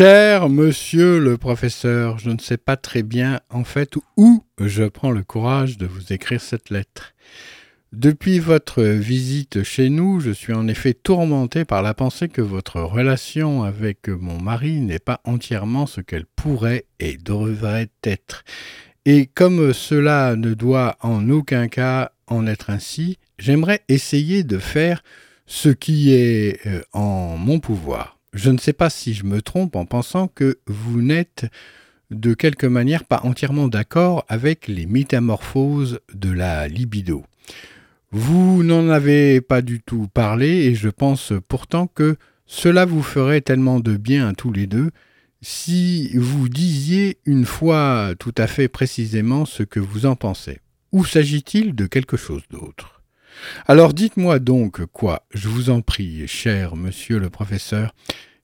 Cher 0.00 0.48
monsieur 0.48 1.18
le 1.18 1.36
professeur, 1.36 2.18
je 2.18 2.30
ne 2.30 2.38
sais 2.38 2.56
pas 2.56 2.78
très 2.78 3.02
bien 3.02 3.40
en 3.50 3.64
fait 3.64 3.96
où 4.16 4.42
je 4.58 4.84
prends 4.84 5.10
le 5.10 5.22
courage 5.22 5.76
de 5.76 5.84
vous 5.84 6.14
écrire 6.14 6.40
cette 6.40 6.70
lettre. 6.70 7.12
Depuis 7.92 8.38
votre 8.38 8.82
visite 8.82 9.62
chez 9.62 9.90
nous, 9.90 10.18
je 10.18 10.30
suis 10.30 10.54
en 10.54 10.68
effet 10.68 10.94
tourmenté 10.94 11.66
par 11.66 11.82
la 11.82 11.92
pensée 11.92 12.30
que 12.30 12.40
votre 12.40 12.80
relation 12.80 13.62
avec 13.62 14.08
mon 14.08 14.40
mari 14.40 14.80
n'est 14.80 15.00
pas 15.00 15.20
entièrement 15.24 15.84
ce 15.84 16.00
qu'elle 16.00 16.24
pourrait 16.34 16.86
et 16.98 17.18
devrait 17.18 17.90
être. 18.02 18.44
Et 19.04 19.26
comme 19.26 19.74
cela 19.74 20.34
ne 20.34 20.54
doit 20.54 20.96
en 21.02 21.28
aucun 21.28 21.68
cas 21.68 22.12
en 22.26 22.46
être 22.46 22.70
ainsi, 22.70 23.18
j'aimerais 23.38 23.82
essayer 23.90 24.44
de 24.44 24.56
faire 24.56 25.02
ce 25.44 25.68
qui 25.68 26.14
est 26.14 26.66
euh, 26.66 26.80
en 26.94 27.36
mon 27.36 27.60
pouvoir. 27.60 28.19
Je 28.32 28.50
ne 28.50 28.58
sais 28.58 28.72
pas 28.72 28.90
si 28.90 29.12
je 29.12 29.24
me 29.24 29.42
trompe 29.42 29.74
en 29.76 29.86
pensant 29.86 30.28
que 30.28 30.58
vous 30.66 31.02
n'êtes 31.02 31.46
de 32.10 32.34
quelque 32.34 32.66
manière 32.66 33.04
pas 33.04 33.20
entièrement 33.24 33.68
d'accord 33.68 34.24
avec 34.28 34.68
les 34.68 34.86
métamorphoses 34.86 36.00
de 36.14 36.30
la 36.30 36.68
libido. 36.68 37.24
Vous 38.12 38.62
n'en 38.62 38.88
avez 38.88 39.40
pas 39.40 39.62
du 39.62 39.80
tout 39.80 40.08
parlé 40.12 40.48
et 40.48 40.74
je 40.74 40.88
pense 40.88 41.32
pourtant 41.48 41.86
que 41.86 42.16
cela 42.46 42.84
vous 42.84 43.02
ferait 43.02 43.40
tellement 43.40 43.78
de 43.78 43.96
bien 43.96 44.28
à 44.28 44.34
tous 44.34 44.52
les 44.52 44.66
deux 44.66 44.90
si 45.42 46.10
vous 46.16 46.48
disiez 46.48 47.18
une 47.24 47.46
fois 47.46 48.14
tout 48.18 48.34
à 48.36 48.46
fait 48.46 48.68
précisément 48.68 49.44
ce 49.44 49.62
que 49.62 49.80
vous 49.80 50.06
en 50.06 50.16
pensez. 50.16 50.58
Ou 50.92 51.04
s'agit-il 51.04 51.74
de 51.74 51.86
quelque 51.86 52.16
chose 52.16 52.42
d'autre? 52.50 52.99
Alors 53.66 53.94
dites-moi 53.94 54.38
donc 54.38 54.84
quoi, 54.86 55.26
je 55.32 55.48
vous 55.48 55.70
en 55.70 55.80
prie, 55.80 56.26
cher 56.26 56.76
monsieur 56.76 57.18
le 57.18 57.30
professeur, 57.30 57.94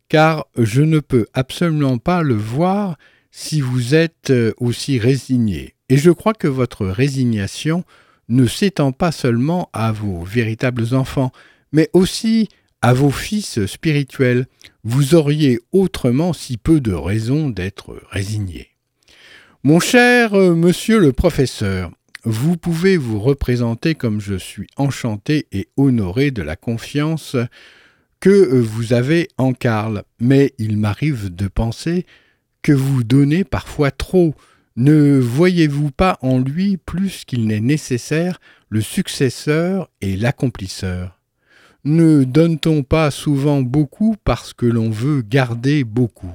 car 0.09 0.46
je 0.56 0.82
ne 0.82 1.00
peux 1.00 1.26
absolument 1.35 1.98
pas 1.98 2.22
le 2.22 2.35
voir 2.35 2.96
si 3.30 3.61
vous 3.61 3.94
êtes 3.94 4.32
aussi 4.59 4.98
résigné. 4.98 5.74
Et 5.88 5.96
je 5.96 6.11
crois 6.11 6.35
que 6.35 6.48
votre 6.48 6.87
résignation 6.87 7.85
ne 8.28 8.46
s'étend 8.46 8.92
pas 8.92 9.12
seulement 9.12 9.68
à 9.72 9.92
vos 9.92 10.22
véritables 10.22 10.94
enfants, 10.94 11.32
mais 11.72 11.90
aussi 11.92 12.48
à 12.82 12.92
vos 12.92 13.11
fils 13.11 13.64
spirituels, 13.66 14.46
vous 14.85 15.14
auriez 15.14 15.59
autrement 15.72 16.32
si 16.32 16.56
peu 16.56 16.80
de 16.80 16.92
raisons 16.92 17.50
d'être 17.50 17.98
résigné. 18.11 18.70
Mon 19.64 19.80
cher 19.80 20.35
euh, 20.35 20.54
monsieur 20.54 21.00
le 21.00 21.12
professeur, 21.12 21.90
vous 22.29 22.57
pouvez 22.57 22.97
vous 22.97 23.21
représenter 23.21 23.95
comme 23.95 24.21
je 24.21 24.35
suis 24.35 24.67
enchanté 24.77 25.47
et 25.53 25.69
honoré 25.77 26.33
de 26.33 26.43
la 26.43 26.57
confiance 26.57 27.37
que 28.19 28.59
vous 28.59 28.93
avez 28.93 29.29
en 29.39 29.53
Karl, 29.53 30.03
mais 30.19 30.53
il 30.59 30.77
m'arrive 30.77 31.33
de 31.33 31.47
penser 31.47 32.05
que 32.62 32.73
vous 32.73 33.05
donnez 33.05 33.45
parfois 33.45 33.93
trop. 33.93 34.35
Ne 34.75 35.21
voyez-vous 35.21 35.93
pas 35.93 36.19
en 36.21 36.41
lui 36.41 36.79
plus 36.79 37.25
qu'il 37.25 37.47
n'est 37.47 37.61
nécessaire 37.61 38.41
le 38.71 38.81
successeur 38.81 39.89
et 40.01 40.17
l'accomplisseur? 40.17 41.21
Ne 41.85 42.25
donne-t-on 42.25 42.83
pas 42.83 43.12
souvent 43.12 43.62
beaucoup 43.62 44.17
parce 44.25 44.53
que 44.53 44.67
l'on 44.67 44.91
veut 44.91 45.23
garder 45.23 45.85
beaucoup? 45.85 46.35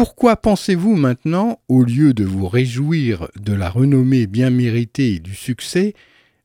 Pourquoi 0.00 0.36
pensez-vous 0.36 0.96
maintenant, 0.96 1.60
au 1.68 1.84
lieu 1.84 2.14
de 2.14 2.24
vous 2.24 2.48
réjouir 2.48 3.28
de 3.38 3.52
la 3.52 3.68
renommée 3.68 4.26
bien 4.26 4.48
méritée 4.48 5.16
et 5.16 5.18
du 5.18 5.34
succès, 5.34 5.92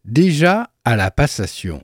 déjà 0.04 0.72
à 0.84 0.98
la 0.98 1.10
passation? 1.10 1.82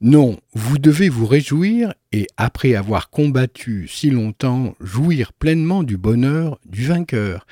Non, 0.00 0.38
vous 0.54 0.78
devez 0.78 1.10
vous 1.10 1.26
réjouir 1.26 1.92
et, 2.12 2.26
après 2.38 2.74
avoir 2.74 3.10
combattu 3.10 3.86
si 3.88 4.08
longtemps, 4.08 4.74
jouir 4.80 5.34
pleinement 5.34 5.82
du 5.82 5.98
bonheur 5.98 6.58
du 6.64 6.86
vainqueur. 6.86 7.46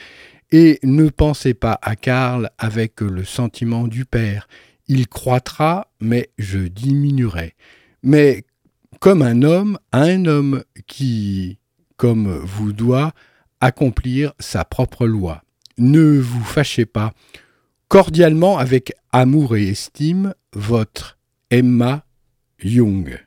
Et 0.50 0.78
ne 0.82 1.10
pensez 1.10 1.52
pas 1.52 1.78
à 1.82 1.96
Karl 1.96 2.48
avec 2.56 3.02
le 3.02 3.24
sentiment 3.24 3.88
du 3.88 4.06
Père. 4.06 4.48
Il 4.88 5.06
croîtra, 5.06 5.88
mais 6.00 6.30
je 6.38 6.60
diminuerai. 6.60 7.52
Mais 8.02 8.44
comme 9.00 9.20
un 9.20 9.42
homme 9.42 9.78
à 9.92 10.04
un 10.04 10.24
homme 10.24 10.64
qui 10.86 11.58
comme 11.98 12.38
vous 12.38 12.72
doit 12.72 13.12
accomplir 13.64 14.34
sa 14.38 14.64
propre 14.64 15.06
loi. 15.06 15.42
Ne 15.78 16.20
vous 16.20 16.44
fâchez 16.44 16.84
pas. 16.84 17.12
Cordialement, 17.88 18.58
avec 18.58 18.92
amour 19.10 19.56
et 19.56 19.68
estime, 19.68 20.34
votre 20.52 21.18
Emma 21.50 22.04
Young. 22.62 23.18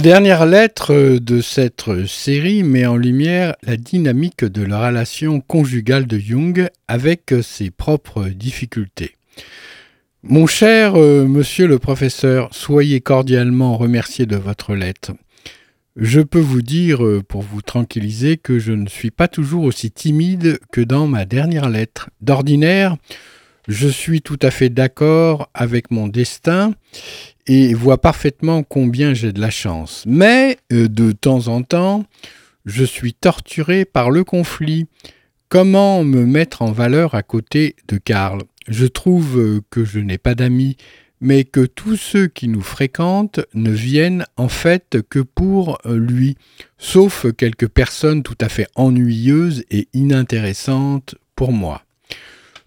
La 0.00 0.04
dernière 0.04 0.46
lettre 0.46 1.18
de 1.18 1.42
cette 1.42 2.06
série 2.06 2.62
met 2.62 2.86
en 2.86 2.96
lumière 2.96 3.54
la 3.62 3.76
dynamique 3.76 4.46
de 4.46 4.62
la 4.62 4.86
relation 4.86 5.42
conjugale 5.42 6.06
de 6.06 6.18
Jung 6.18 6.70
avec 6.88 7.34
ses 7.42 7.70
propres 7.70 8.30
difficultés. 8.30 9.16
Mon 10.22 10.46
cher 10.46 10.94
euh, 10.94 11.26
monsieur 11.26 11.66
le 11.66 11.78
professeur, 11.78 12.48
soyez 12.52 13.02
cordialement 13.02 13.76
remercié 13.76 14.24
de 14.24 14.36
votre 14.36 14.74
lettre. 14.74 15.12
Je 15.96 16.22
peux 16.22 16.40
vous 16.40 16.62
dire, 16.62 17.04
euh, 17.04 17.22
pour 17.22 17.42
vous 17.42 17.60
tranquilliser, 17.60 18.38
que 18.38 18.58
je 18.58 18.72
ne 18.72 18.88
suis 18.88 19.10
pas 19.10 19.28
toujours 19.28 19.64
aussi 19.64 19.90
timide 19.90 20.60
que 20.72 20.80
dans 20.80 21.08
ma 21.08 21.26
dernière 21.26 21.68
lettre. 21.68 22.08
D'ordinaire, 22.22 22.96
je 23.68 23.86
suis 23.86 24.22
tout 24.22 24.38
à 24.40 24.50
fait 24.50 24.70
d'accord 24.70 25.50
avec 25.52 25.90
mon 25.90 26.08
destin 26.08 26.72
et 27.46 27.74
vois 27.74 28.00
parfaitement 28.00 28.62
combien 28.62 29.14
j'ai 29.14 29.32
de 29.32 29.40
la 29.40 29.50
chance. 29.50 30.04
Mais, 30.06 30.58
euh, 30.72 30.88
de 30.88 31.12
temps 31.12 31.48
en 31.48 31.62
temps, 31.62 32.04
je 32.66 32.84
suis 32.84 33.14
torturé 33.14 33.84
par 33.84 34.10
le 34.10 34.24
conflit. 34.24 34.86
Comment 35.48 36.04
me 36.04 36.24
mettre 36.24 36.62
en 36.62 36.72
valeur 36.72 37.14
à 37.14 37.22
côté 37.22 37.76
de 37.88 37.96
Karl? 37.96 38.42
Je 38.68 38.86
trouve 38.86 39.38
euh, 39.38 39.60
que 39.70 39.84
je 39.84 39.98
n'ai 39.98 40.18
pas 40.18 40.34
d'amis, 40.34 40.76
mais 41.20 41.44
que 41.44 41.66
tous 41.66 41.96
ceux 41.96 42.28
qui 42.28 42.48
nous 42.48 42.62
fréquentent 42.62 43.40
ne 43.54 43.70
viennent 43.70 44.24
en 44.36 44.48
fait 44.48 44.98
que 45.08 45.18
pour 45.18 45.78
euh, 45.86 45.96
lui, 45.98 46.36
sauf 46.78 47.26
quelques 47.36 47.68
personnes 47.68 48.22
tout 48.22 48.38
à 48.40 48.48
fait 48.48 48.68
ennuyeuses 48.74 49.64
et 49.70 49.88
inintéressantes 49.92 51.14
pour 51.34 51.52
moi. 51.52 51.82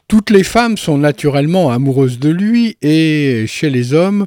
Toutes 0.08 0.30
les 0.30 0.44
femmes 0.44 0.78
sont 0.78 0.98
naturellement 0.98 1.72
amoureuses 1.72 2.20
de 2.20 2.30
lui 2.30 2.78
et 2.82 3.46
chez 3.48 3.70
les 3.70 3.94
hommes, 3.94 4.26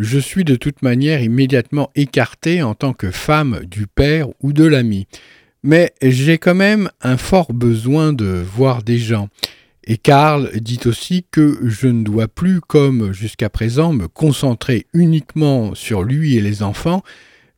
je 0.00 0.18
suis 0.18 0.44
de 0.44 0.56
toute 0.56 0.80
manière 0.80 1.20
immédiatement 1.20 1.90
écarté 1.94 2.62
en 2.62 2.74
tant 2.74 2.94
que 2.94 3.10
femme 3.10 3.60
du 3.66 3.86
père 3.86 4.28
ou 4.40 4.54
de 4.54 4.64
l'ami. 4.64 5.06
Mais 5.62 5.92
j'ai 6.00 6.38
quand 6.38 6.54
même 6.54 6.88
un 7.02 7.18
fort 7.18 7.52
besoin 7.52 8.14
de 8.14 8.24
voir 8.24 8.82
des 8.82 8.96
gens. 8.96 9.28
Et 9.84 9.98
Karl 9.98 10.50
dit 10.58 10.80
aussi 10.86 11.26
que 11.30 11.58
je 11.64 11.86
ne 11.86 12.02
dois 12.02 12.28
plus, 12.28 12.62
comme 12.62 13.12
jusqu'à 13.12 13.50
présent, 13.50 13.92
me 13.92 14.08
concentrer 14.08 14.86
uniquement 14.94 15.74
sur 15.74 16.02
lui 16.02 16.36
et 16.36 16.40
les 16.40 16.62
enfants, 16.62 17.02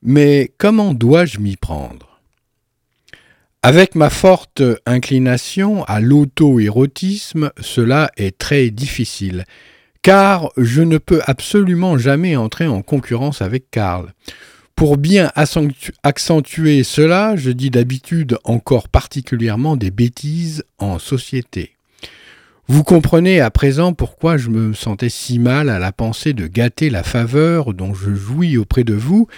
mais 0.02 0.52
comment 0.58 0.94
dois-je 0.94 1.38
m'y 1.38 1.56
prendre? 1.56 2.20
Avec 3.62 3.94
ma 3.94 4.10
forte 4.10 4.64
inclination 4.84 5.84
à 5.84 6.00
l'auto-érotisme, 6.00 7.52
cela 7.60 8.10
est 8.16 8.36
très 8.36 8.70
difficile 8.70 9.44
car 10.02 10.50
je 10.56 10.82
ne 10.82 10.98
peux 10.98 11.20
absolument 11.26 11.96
jamais 11.96 12.36
entrer 12.36 12.66
en 12.66 12.82
concurrence 12.82 13.40
avec 13.40 13.70
Karl. 13.70 14.12
Pour 14.74 14.96
bien 14.96 15.30
accentuer 16.02 16.82
cela, 16.82 17.36
je 17.36 17.50
dis 17.50 17.70
d'habitude 17.70 18.38
encore 18.42 18.88
particulièrement 18.88 19.76
des 19.76 19.90
bêtises 19.90 20.64
en 20.78 20.98
société. 20.98 21.76
Vous 22.68 22.82
comprenez 22.82 23.40
à 23.40 23.50
présent 23.50 23.92
pourquoi 23.92 24.38
je 24.38 24.48
me 24.48 24.72
sentais 24.72 25.08
si 25.08 25.38
mal 25.38 25.68
à 25.68 25.78
la 25.78 25.92
pensée 25.92 26.32
de 26.32 26.46
gâter 26.46 26.90
la 26.90 27.02
faveur 27.02 27.74
dont 27.74 27.94
je 27.94 28.14
jouis 28.14 28.56
auprès 28.56 28.84
de 28.84 28.94
vous 28.94 29.28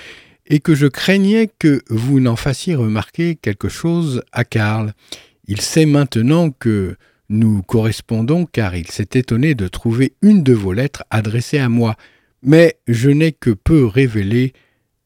et 0.46 0.60
que 0.60 0.74
je 0.74 0.86
craignais 0.86 1.50
que 1.58 1.82
vous 1.88 2.20
n'en 2.20 2.36
fassiez 2.36 2.74
remarquer 2.74 3.34
quelque 3.34 3.68
chose 3.68 4.22
à 4.32 4.44
Karl. 4.44 4.92
Il 5.46 5.60
sait 5.60 5.86
maintenant 5.86 6.50
que 6.50 6.96
nous 7.28 7.62
correspondons 7.62 8.46
car 8.46 8.76
il 8.76 8.90
s'est 8.90 9.08
étonné 9.14 9.54
de 9.54 9.68
trouver 9.68 10.14
une 10.22 10.42
de 10.42 10.52
vos 10.52 10.72
lettres 10.72 11.04
adressée 11.10 11.58
à 11.58 11.68
moi, 11.68 11.96
mais 12.42 12.78
je 12.86 13.10
n'ai 13.10 13.32
que 13.32 13.50
peu 13.50 13.86
révélé 13.86 14.52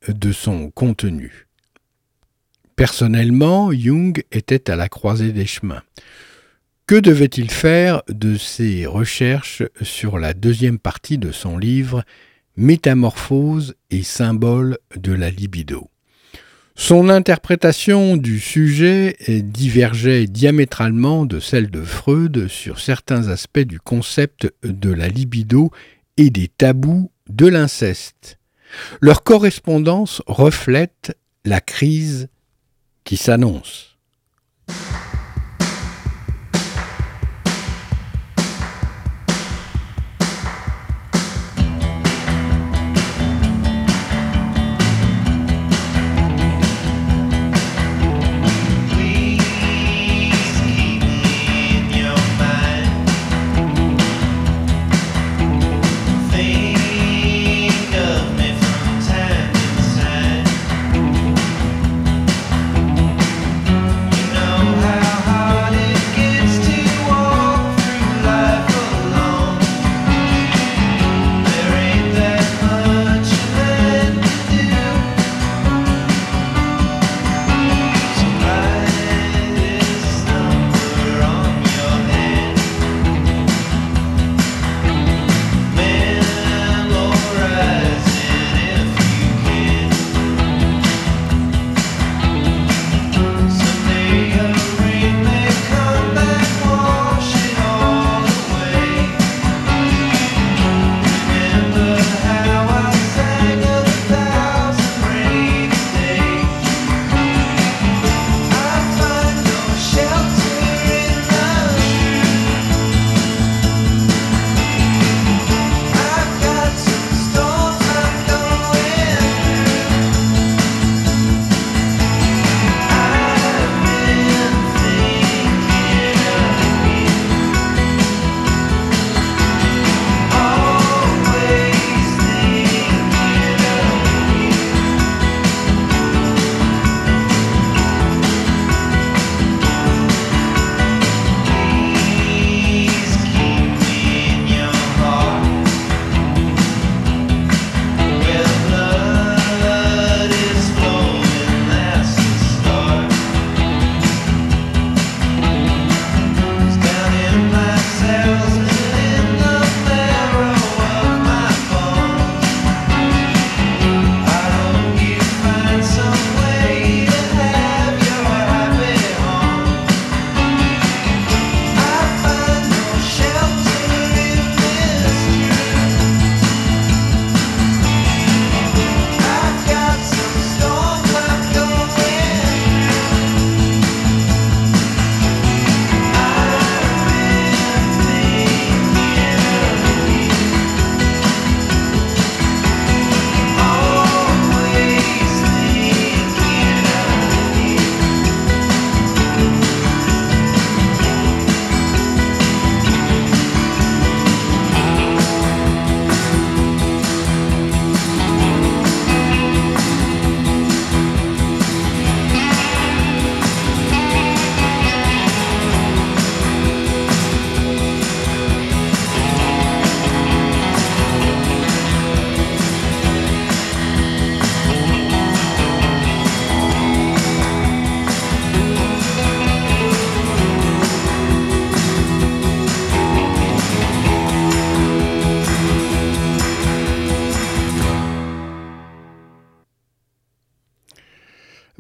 de 0.09 0.33
son 0.33 0.70
contenu. 0.70 1.46
Personnellement, 2.76 3.72
Jung 3.72 4.22
était 4.31 4.70
à 4.70 4.76
la 4.76 4.88
croisée 4.88 5.33
des 5.33 5.46
chemins. 5.46 5.83
Que 6.87 6.94
devait-il 6.94 7.50
faire 7.50 8.02
de 8.09 8.37
ses 8.37 8.87
recherches 8.87 9.62
sur 9.83 10.18
la 10.18 10.33
deuxième 10.33 10.78
partie 10.78 11.18
de 11.18 11.33
son 11.33 11.59
livre 11.59 12.04
Métamorphose 12.57 13.74
et 13.90 14.02
symbole 14.02 14.78
de 14.96 15.12
la 15.12 15.31
libido? 15.31 15.90
Son 16.81 17.09
interprétation 17.09 18.17
du 18.17 18.38
sujet 18.38 19.17
divergeait 19.29 20.27
diamétralement 20.27 21.27
de 21.27 21.41
celle 21.41 21.71
de 21.71 21.83
Freud 21.83 22.47
sur 22.47 22.79
certains 22.79 23.29
aspects 23.29 23.59
du 23.59 23.81
concept 23.81 24.51
de 24.62 24.91
la 24.91 25.09
libido 25.09 25.73
et 26.17 26.31
des 26.31 26.47
tabous 26.47 27.11
de 27.29 27.49
l'inceste. 27.49 28.38
Leur 29.01 29.25
correspondance 29.25 30.23
reflète 30.29 31.19
la 31.45 31.61
crise 31.61 32.29
qui 33.03 33.17
s'annonce. 33.17 33.99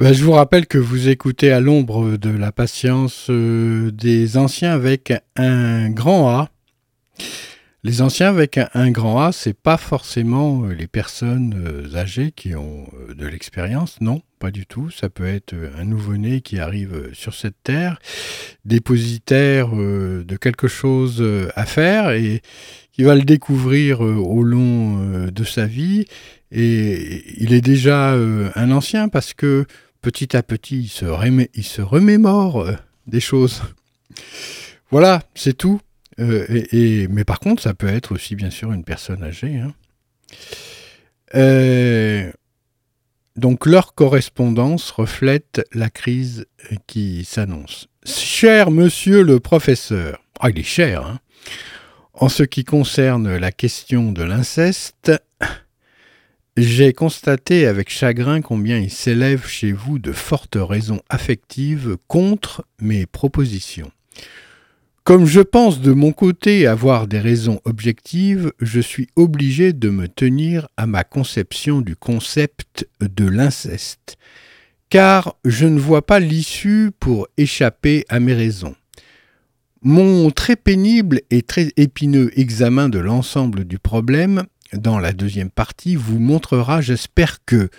Ben, 0.08 0.14
je 0.14 0.24
vous 0.24 0.32
rappelle 0.32 0.66
que 0.66 0.78
vous 0.78 1.10
écoutez 1.10 1.52
à 1.52 1.60
l'ombre 1.60 2.16
de 2.16 2.30
la 2.30 2.50
patience 2.50 3.26
euh, 3.28 3.90
des 3.90 4.38
anciens 4.38 4.72
avec 4.72 5.12
un 5.36 5.90
grand 5.90 6.30
A. 6.30 6.48
Les 7.84 8.00
anciens 8.00 8.30
avec 8.30 8.58
un, 8.72 8.90
grand 8.90 9.20
A, 9.20 9.32
c'est 9.32 9.52
pas 9.52 9.76
forcément 9.76 10.64
euh, 10.64 10.72
les 10.72 10.86
personnes 10.86 11.62
euh, 11.62 11.94
âgées 11.94 12.32
qui 12.34 12.54
ont 12.54 12.86
de 13.14 13.26
l'expérience, 13.26 14.00
non, 14.00 14.22
pas 14.38 14.50
du 14.50 14.64
tout. 14.64 14.88
Ça 14.88 15.10
peut 15.10 15.26
être 15.26 15.54
un 15.78 15.84
nouveau-né 15.84 16.40
qui 16.40 16.58
arrive 16.58 17.10
sur 17.12 17.34
cette 17.34 17.62
terre, 17.62 17.98
dépositaire 18.64 19.68
de 19.76 20.36
quelque 20.40 20.68
chose 20.68 21.22
à 21.54 21.66
faire 21.66 22.12
et 22.12 22.40
qui 22.92 23.02
va 23.02 23.14
le 23.14 23.24
découvrir 23.24 24.00
au 24.00 24.42
long 24.42 25.26
de 25.26 25.44
sa 25.44 25.66
vie. 25.66 26.06
Et 26.50 27.42
il 27.42 27.52
est 27.52 27.60
déjà 27.60 28.12
un 28.12 28.70
ancien 28.70 29.10
parce 29.10 29.34
que 29.34 29.66
petit 30.02 30.36
à 30.36 30.42
petit, 30.42 30.80
il 30.82 30.88
se, 31.62 31.80
remémore 31.80 32.60
euh, 32.60 32.76
des 33.06 33.20
choses. 33.20 33.62
Voilà, 34.90 35.22
c'est 35.34 35.56
tout. 35.56 35.80
Euh, 36.20 36.46
et, 36.72 37.08
mais 37.08 37.24
par 37.24 37.40
contre, 37.40 37.62
ça 37.62 37.74
peut 37.74 37.88
être 37.88 38.12
aussi, 38.12 38.34
bien 38.34 38.50
sûr, 38.50 38.72
une 38.72 38.84
personne 38.84 39.22
âgée. 39.22 39.56
Hein. 39.56 39.74
Euh, 41.34 42.30
donc 43.36 43.66
leur 43.66 43.94
correspondance 43.94 44.90
reflète 44.90 45.64
la 45.72 45.90
crise 45.90 46.46
qui 46.86 47.24
s'annonce. 47.24 47.88
Cher 48.04 48.70
monsieur 48.70 49.22
le 49.22 49.38
professeur, 49.38 50.20
ah 50.40 50.50
il 50.50 50.58
est 50.58 50.64
cher, 50.64 51.06
hein. 51.06 51.20
en 52.14 52.28
ce 52.28 52.42
qui 52.42 52.64
concerne 52.64 53.36
la 53.36 53.52
question 53.52 54.10
de 54.10 54.22
l'inceste, 54.22 55.12
j'ai 56.60 56.92
constaté 56.92 57.66
avec 57.68 57.88
chagrin 57.88 58.40
combien 58.40 58.78
il 58.78 58.90
s'élève 58.90 59.46
chez 59.46 59.70
vous 59.70 60.00
de 60.00 60.10
fortes 60.10 60.58
raisons 60.58 61.00
affectives 61.08 61.96
contre 62.08 62.66
mes 62.80 63.06
propositions. 63.06 63.92
Comme 65.04 65.24
je 65.24 65.40
pense 65.40 65.80
de 65.80 65.92
mon 65.92 66.10
côté 66.10 66.66
avoir 66.66 67.06
des 67.06 67.20
raisons 67.20 67.60
objectives, 67.64 68.50
je 68.60 68.80
suis 68.80 69.06
obligé 69.14 69.72
de 69.72 69.88
me 69.88 70.08
tenir 70.08 70.66
à 70.76 70.88
ma 70.88 71.04
conception 71.04 71.80
du 71.80 71.94
concept 71.94 72.88
de 73.00 73.26
l'inceste, 73.26 74.16
car 74.90 75.36
je 75.44 75.66
ne 75.66 75.78
vois 75.78 76.04
pas 76.04 76.18
l'issue 76.18 76.90
pour 76.98 77.28
échapper 77.36 78.04
à 78.08 78.18
mes 78.18 78.34
raisons. 78.34 78.74
Mon 79.82 80.32
très 80.32 80.56
pénible 80.56 81.20
et 81.30 81.42
très 81.42 81.70
épineux 81.76 82.32
examen 82.36 82.88
de 82.88 82.98
l'ensemble 82.98 83.64
du 83.64 83.78
problème 83.78 84.42
dans 84.72 84.98
la 84.98 85.12
deuxième 85.12 85.50
partie, 85.50 85.96
vous 85.96 86.18
montrera, 86.18 86.80
j'espère 86.80 87.44
que 87.44 87.70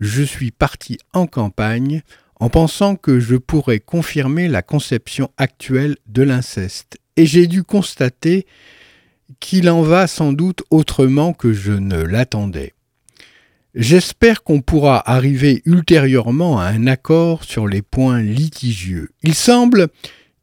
je 0.00 0.22
suis 0.22 0.50
parti 0.50 0.98
en 1.12 1.26
campagne 1.26 2.02
en 2.40 2.50
pensant 2.50 2.96
que 2.96 3.20
je 3.20 3.36
pourrais 3.36 3.80
confirmer 3.80 4.48
la 4.48 4.62
conception 4.62 5.30
actuelle 5.38 5.96
de 6.06 6.22
l'inceste. 6.22 6.98
Et 7.16 7.26
j'ai 7.26 7.46
dû 7.46 7.62
constater 7.62 8.46
qu'il 9.40 9.70
en 9.70 9.82
va 9.82 10.06
sans 10.06 10.32
doute 10.32 10.62
autrement 10.70 11.32
que 11.32 11.52
je 11.52 11.72
ne 11.72 12.02
l'attendais. 12.02 12.74
J'espère 13.74 14.42
qu'on 14.42 14.60
pourra 14.60 15.02
arriver 15.10 15.62
ultérieurement 15.64 16.60
à 16.60 16.66
un 16.66 16.86
accord 16.86 17.44
sur 17.44 17.66
les 17.66 17.82
points 17.82 18.20
litigieux. 18.20 19.10
Il 19.22 19.34
semble 19.34 19.88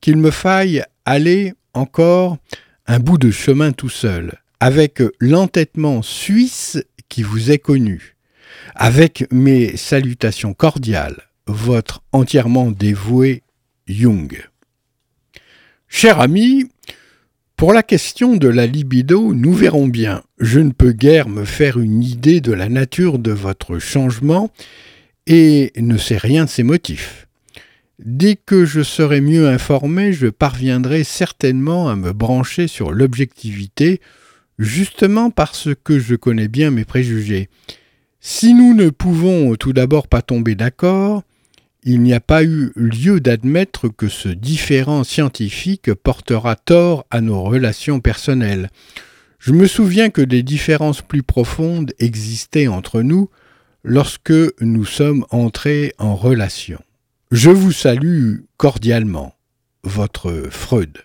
qu'il 0.02 0.18
me 0.18 0.32
faille 0.32 0.84
aller 1.06 1.54
encore 1.74 2.38
un 2.88 3.00
bout 3.00 3.18
de 3.18 3.32
chemin 3.32 3.72
tout 3.72 3.90
seul 3.90 4.41
avec 4.62 5.02
l'entêtement 5.20 6.04
suisse 6.04 6.78
qui 7.10 7.24
vous 7.24 7.50
est 7.50 7.58
connu, 7.58 8.16
avec 8.76 9.26
mes 9.32 9.76
salutations 9.76 10.54
cordiales, 10.54 11.24
votre 11.48 12.04
entièrement 12.12 12.70
dévoué 12.70 13.42
Jung. 13.88 14.48
Cher 15.88 16.22
ami, 16.22 16.70
pour 17.56 17.74
la 17.74 17.82
question 17.82 18.36
de 18.38 18.48
la 18.48 18.68
libido, 18.68 19.34
nous 19.34 19.52
verrons 19.52 19.88
bien. 19.88 20.22
Je 20.38 20.60
ne 20.60 20.72
peux 20.72 20.92
guère 20.92 21.28
me 21.28 21.44
faire 21.44 21.80
une 21.80 22.04
idée 22.04 22.40
de 22.40 22.54
la 22.54 22.70
nature 22.70 23.18
de 23.18 23.32
votre 23.32 23.80
changement 23.80 24.52
et 25.26 25.74
ne 25.76 25.98
sais 25.98 26.18
rien 26.18 26.46
de 26.46 26.50
ses 26.52 26.64
motifs. 26.64 27.28
Dès 27.98 28.36
que 28.36 28.66
je 28.66 28.84
serai 28.84 29.22
mieux 29.22 29.48
informé, 29.48 30.14
je 30.14 30.28
parviendrai 30.28 31.04
certainement 31.04 31.90
à 31.90 31.96
me 31.96 32.14
brancher 32.14 32.68
sur 32.68 32.92
l'objectivité 32.92 34.02
justement 34.62 35.32
parce 35.32 35.70
que 35.84 36.00
je 36.00 36.16
connais 36.16 36.48
bien 36.48 36.72
mes 36.72 36.86
préjugés. 36.86 37.50
Si 38.20 38.54
nous 38.54 38.74
ne 38.74 38.90
pouvons 38.90 39.56
tout 39.56 39.74
d'abord 39.74 40.08
pas 40.08 40.22
tomber 40.22 40.56
d'accord, 40.56 41.24
il 41.84 42.02
n'y 42.02 42.14
a 42.14 42.20
pas 42.20 42.44
eu 42.44 42.72
lieu 42.76 43.20
d'admettre 43.20 43.90
que 43.90 44.08
ce 44.08 44.30
différent 44.30 45.04
scientifique 45.04 45.92
portera 45.96 46.56
tort 46.56 47.08
à 47.10 47.22
nos 47.22 47.42
relations 47.42 48.00
personnelles. 48.00 48.70
Je 49.40 49.52
me 49.52 49.66
souviens 49.66 50.12
que 50.12 50.22
des 50.22 50.44
différences 50.44 51.02
plus 51.02 51.24
profondes 51.24 51.94
existaient 51.98 52.68
entre 52.68 53.02
nous 53.02 53.30
lorsque 53.84 54.32
nous 54.62 54.86
sommes 54.86 55.26
entrés 55.32 55.94
en 55.98 56.16
relation. 56.16 56.80
Je 57.32 57.50
vous 57.50 57.72
salue 57.72 58.42
cordialement, 58.58 59.34
votre 59.84 60.44
Freud. 60.52 61.00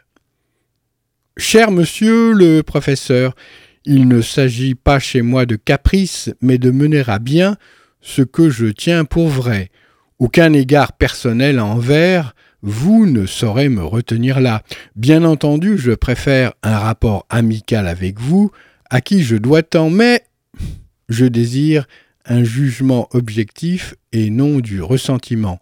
Cher 1.38 1.70
monsieur 1.70 2.32
le 2.32 2.62
professeur, 2.62 3.34
il 3.84 4.08
ne 4.08 4.22
s'agit 4.22 4.74
pas 4.74 4.98
chez 4.98 5.20
moi 5.20 5.44
de 5.44 5.56
caprice, 5.56 6.30
mais 6.40 6.56
de 6.56 6.70
mener 6.70 7.02
à 7.06 7.18
bien 7.18 7.56
ce 8.00 8.22
que 8.22 8.48
je 8.48 8.66
tiens 8.66 9.04
pour 9.04 9.28
vrai. 9.28 9.70
Aucun 10.18 10.54
égard 10.54 10.94
personnel 10.94 11.60
envers 11.60 12.34
vous 12.62 13.04
ne 13.04 13.26
saurez 13.26 13.68
me 13.68 13.84
retenir 13.84 14.40
là. 14.40 14.62
Bien 14.96 15.24
entendu, 15.24 15.76
je 15.76 15.92
préfère 15.92 16.54
un 16.62 16.78
rapport 16.78 17.26
amical 17.28 17.86
avec 17.86 18.18
vous, 18.18 18.50
à 18.88 19.02
qui 19.02 19.22
je 19.22 19.36
dois 19.36 19.62
tant, 19.62 19.90
mais 19.90 20.22
je 21.10 21.26
désire 21.26 21.86
un 22.24 22.44
jugement 22.44 23.08
objectif 23.12 23.94
et 24.10 24.30
non 24.30 24.58
du 24.60 24.80
ressentiment. 24.80 25.60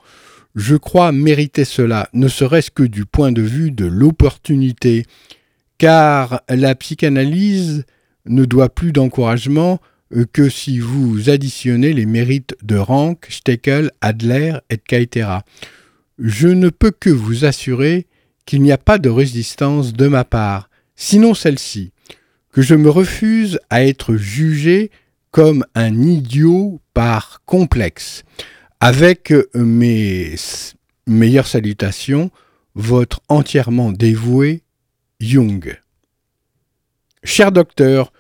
Je 0.54 0.76
crois 0.76 1.10
mériter 1.10 1.64
cela, 1.64 2.08
ne 2.12 2.28
serait-ce 2.28 2.70
que 2.70 2.84
du 2.84 3.04
point 3.06 3.32
de 3.32 3.42
vue 3.42 3.72
de 3.72 3.87
l'opportunité 3.87 5.04
car 5.78 6.42
la 6.48 6.74
psychanalyse 6.74 7.84
ne 8.26 8.44
doit 8.44 8.68
plus 8.68 8.92
d'encouragement 8.92 9.80
euh, 10.14 10.24
que 10.32 10.48
si 10.48 10.78
vous 10.78 11.30
additionnez 11.30 11.92
les 11.92 12.06
mérites 12.06 12.56
de 12.62 12.76
Rank, 12.76 13.26
Steckel, 13.28 13.90
Adler 14.00 14.54
et 14.70 14.78
Caetera. 14.78 15.44
Je 16.18 16.48
ne 16.48 16.68
peux 16.68 16.90
que 16.90 17.10
vous 17.10 17.44
assurer 17.44 18.06
qu'il 18.46 18.62
n'y 18.62 18.72
a 18.72 18.78
pas 18.78 18.98
de 18.98 19.08
résistance 19.08 19.92
de 19.92 20.06
ma 20.06 20.24
part, 20.24 20.68
sinon 20.96 21.34
celle-ci, 21.34 21.92
que 22.52 22.62
je 22.62 22.74
me 22.74 22.90
refuse 22.90 23.58
à 23.70 23.84
être 23.84 24.14
jugé 24.16 24.90
comme 25.30 25.64
un 25.74 26.02
idiot 26.02 26.80
par 26.92 27.42
complexe. 27.46 28.22
Avec 28.80 29.32
mes 29.54 30.34
meilleures 31.06 31.46
salutations, 31.46 32.30
votre 32.74 33.20
entièrement 33.28 33.90
dévoué 33.90 34.63
Jung. 35.24 35.74
Cher 37.22 37.50
docteur, 37.50 38.12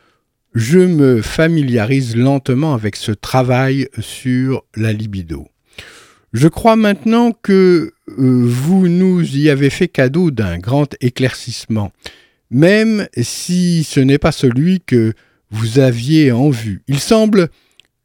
je 0.54 0.78
me 0.78 1.20
familiarise 1.20 2.16
lentement 2.16 2.72
avec 2.72 2.96
ce 2.96 3.12
travail 3.12 3.88
sur 3.98 4.64
la 4.74 4.94
libido. 4.94 5.46
Je 6.32 6.48
crois 6.48 6.76
maintenant 6.76 7.32
que 7.32 7.92
euh, 8.08 8.46
vous 8.46 8.88
nous 8.88 9.36
y 9.36 9.50
avez 9.50 9.68
fait 9.68 9.88
cadeau 9.88 10.30
d'un 10.30 10.58
grand 10.58 10.94
éclaircissement, 11.02 11.92
même 12.50 13.06
si 13.20 13.84
ce 13.84 14.00
n'est 14.00 14.18
pas 14.18 14.32
celui 14.32 14.80
que 14.80 15.12
vous 15.50 15.78
aviez 15.78 16.32
en 16.32 16.48
vue. 16.48 16.82
Il 16.88 17.00
semble 17.00 17.50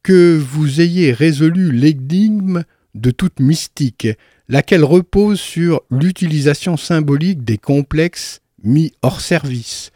que 0.03 0.37
vous 0.37 0.81
ayez 0.81 1.13
résolu 1.13 1.71
l'énigme 1.71 2.65
de 2.95 3.11
toute 3.11 3.39
mystique, 3.39 4.09
laquelle 4.49 4.83
repose 4.83 5.39
sur 5.39 5.83
l'utilisation 5.89 6.75
symbolique 6.75 7.45
des 7.45 7.57
complexes 7.57 8.41
mis 8.63 8.93
hors 9.01 9.21
service. 9.21 9.91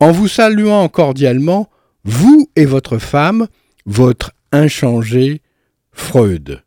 En 0.00 0.12
vous 0.12 0.28
saluant 0.28 0.88
cordialement, 0.88 1.68
vous 2.04 2.48
et 2.56 2.66
votre 2.66 2.98
femme, 2.98 3.46
votre 3.86 4.32
inchangé 4.52 5.40
Freud. 5.92 6.62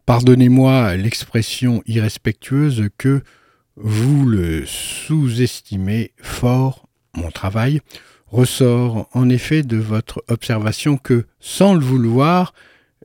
pardonnez-moi 0.07 0.97
l'expression 0.97 1.81
irrespectueuse 1.87 2.89
que 2.99 3.23
vous 3.77 4.27
le 4.27 4.67
sous-estimez 4.67 6.13
fort, 6.21 6.89
mon 7.15 7.31
travail 7.31 7.81
ressort 8.27 9.09
en 9.13 9.29
effet 9.29 9.63
de 9.63 9.77
votre 9.77 10.25
observation 10.27 10.97
que, 10.97 11.27
sans 11.39 11.75
le 11.75 11.85
vouloir, 11.85 12.53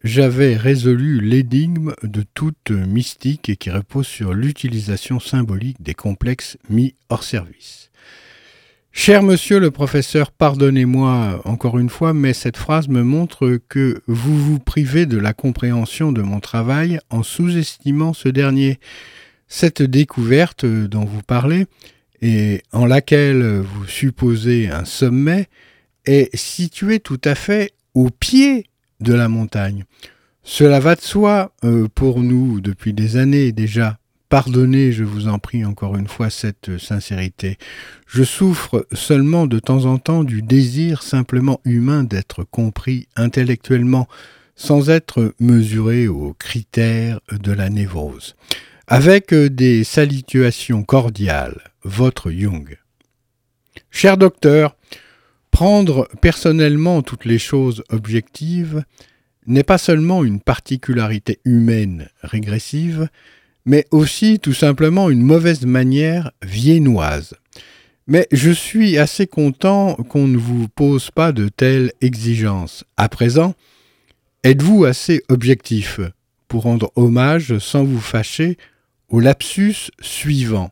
j'avais 0.05 0.55
résolu 0.55 1.19
l'énigme 1.19 1.95
de 2.03 2.23
toute 2.35 2.69
mystique 2.69 3.49
et 3.49 3.55
qui 3.55 3.71
repose 3.71 4.05
sur 4.05 4.35
l'utilisation 4.35 5.19
symbolique 5.19 5.81
des 5.81 5.95
complexes 5.95 6.57
mis 6.69 6.93
hors 7.09 7.23
service. 7.23 7.89
Cher 8.91 9.23
monsieur 9.23 9.59
le 9.59 9.71
professeur, 9.71 10.31
pardonnez-moi 10.31 11.41
encore 11.43 11.79
une 11.79 11.89
fois, 11.89 12.13
mais 12.13 12.33
cette 12.33 12.55
phrase 12.55 12.87
me 12.87 13.01
montre 13.01 13.59
que 13.67 14.03
vous 14.05 14.37
vous 14.37 14.59
privez 14.59 15.07
de 15.07 15.17
la 15.17 15.33
compréhension 15.33 16.11
de 16.11 16.21
mon 16.21 16.39
travail 16.39 16.99
en 17.09 17.23
sous-estimant 17.23 18.13
ce 18.13 18.29
dernier. 18.29 18.79
Cette 19.47 19.81
découverte 19.81 20.65
dont 20.65 21.03
vous 21.03 21.23
parlez, 21.23 21.65
et 22.21 22.61
en 22.71 22.85
laquelle 22.85 23.43
vous 23.59 23.87
supposez 23.87 24.69
un 24.69 24.85
sommet, 24.85 25.47
est 26.05 26.33
située 26.35 26.99
tout 26.99 27.19
à 27.23 27.33
fait 27.33 27.71
au 27.95 28.11
pied 28.11 28.67
de 28.99 29.13
la 29.13 29.27
montagne. 29.29 29.85
Cela 30.43 30.79
va 30.79 30.95
de 30.95 31.01
soi 31.01 31.51
euh, 31.63 31.87
pour 31.93 32.21
nous 32.21 32.61
depuis 32.61 32.93
des 32.93 33.17
années 33.17 33.51
déjà. 33.51 33.97
Pardonnez, 34.29 34.91
je 34.91 35.03
vous 35.03 35.27
en 35.27 35.39
prie 35.39 35.65
encore 35.65 35.95
une 35.97 36.07
fois, 36.07 36.29
cette 36.29 36.77
sincérité. 36.77 37.57
Je 38.07 38.23
souffre 38.23 38.87
seulement 38.91 39.47
de 39.47 39.59
temps 39.59 39.85
en 39.85 39.97
temps 39.97 40.23
du 40.23 40.41
désir 40.41 41.03
simplement 41.03 41.61
humain 41.63 42.03
d'être 42.03 42.43
compris 42.43 43.07
intellectuellement, 43.15 44.07
sans 44.55 44.89
être 44.89 45.33
mesuré 45.39 46.07
aux 46.07 46.33
critères 46.33 47.19
de 47.31 47.51
la 47.51 47.69
névrose. 47.69 48.35
Avec 48.87 49.33
des 49.33 49.83
salutations 49.83 50.83
cordiales, 50.83 51.61
votre 51.83 52.31
Jung. 52.31 52.77
Cher 53.89 54.17
docteur, 54.17 54.74
prendre 55.55 56.09
personnellement 56.19 57.01
toutes 57.01 57.23
les 57.23 57.39
choses 57.39 57.81
objectives 57.87 58.83
n'est 59.47 59.63
pas 59.63 59.77
seulement 59.77 60.25
une 60.25 60.41
particularité 60.41 61.39
humaine 61.45 62.09
régressive, 62.23 63.07
mais 63.63 63.85
aussi 63.91 64.39
tout 64.39 64.51
simplement 64.51 65.09
une 65.09 65.21
mauvaise 65.21 65.65
manière 65.65 66.31
viennoise. 66.43 67.35
Mais 68.05 68.27
je 68.33 68.51
suis 68.51 68.97
assez 68.97 69.27
content 69.27 69.95
qu'on 69.95 70.27
ne 70.27 70.35
vous 70.35 70.67
pose 70.67 71.09
pas 71.09 71.31
de 71.31 71.47
telles 71.47 71.93
exigences. 72.01 72.83
À 72.97 73.07
présent, 73.07 73.55
êtes-vous 74.43 74.83
assez 74.83 75.23
objectif 75.29 76.01
pour 76.49 76.63
rendre 76.63 76.91
hommage 76.97 77.59
sans 77.59 77.85
vous 77.85 78.01
fâcher 78.01 78.57
au 79.07 79.21
lapsus 79.21 79.89
suivant? 80.01 80.71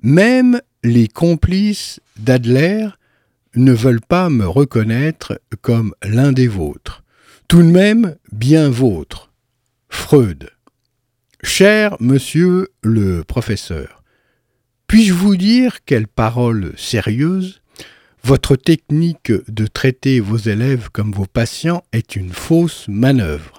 Même 0.00 0.58
les 0.82 1.06
complices 1.06 2.00
d'Adler 2.16 2.88
ne 3.56 3.72
veulent 3.72 4.00
pas 4.00 4.30
me 4.30 4.46
reconnaître 4.46 5.40
comme 5.62 5.94
l'un 6.02 6.32
des 6.32 6.48
vôtres. 6.48 7.02
Tout 7.48 7.62
de 7.62 7.70
même 7.70 8.16
bien 8.32 8.68
vôtre. 8.68 9.32
Freud. 9.88 10.50
Cher 11.42 11.96
monsieur 12.00 12.68
le 12.82 13.22
professeur, 13.22 14.02
puis-je 14.88 15.12
vous 15.12 15.36
dire 15.36 15.84
quelle 15.84 16.08
parole 16.08 16.72
sérieuse 16.76 17.60
Votre 18.22 18.56
technique 18.56 19.32
de 19.48 19.66
traiter 19.66 20.20
vos 20.20 20.36
élèves 20.36 20.90
comme 20.92 21.12
vos 21.12 21.26
patients 21.26 21.84
est 21.92 22.16
une 22.16 22.32
fausse 22.32 22.86
manœuvre. 22.88 23.55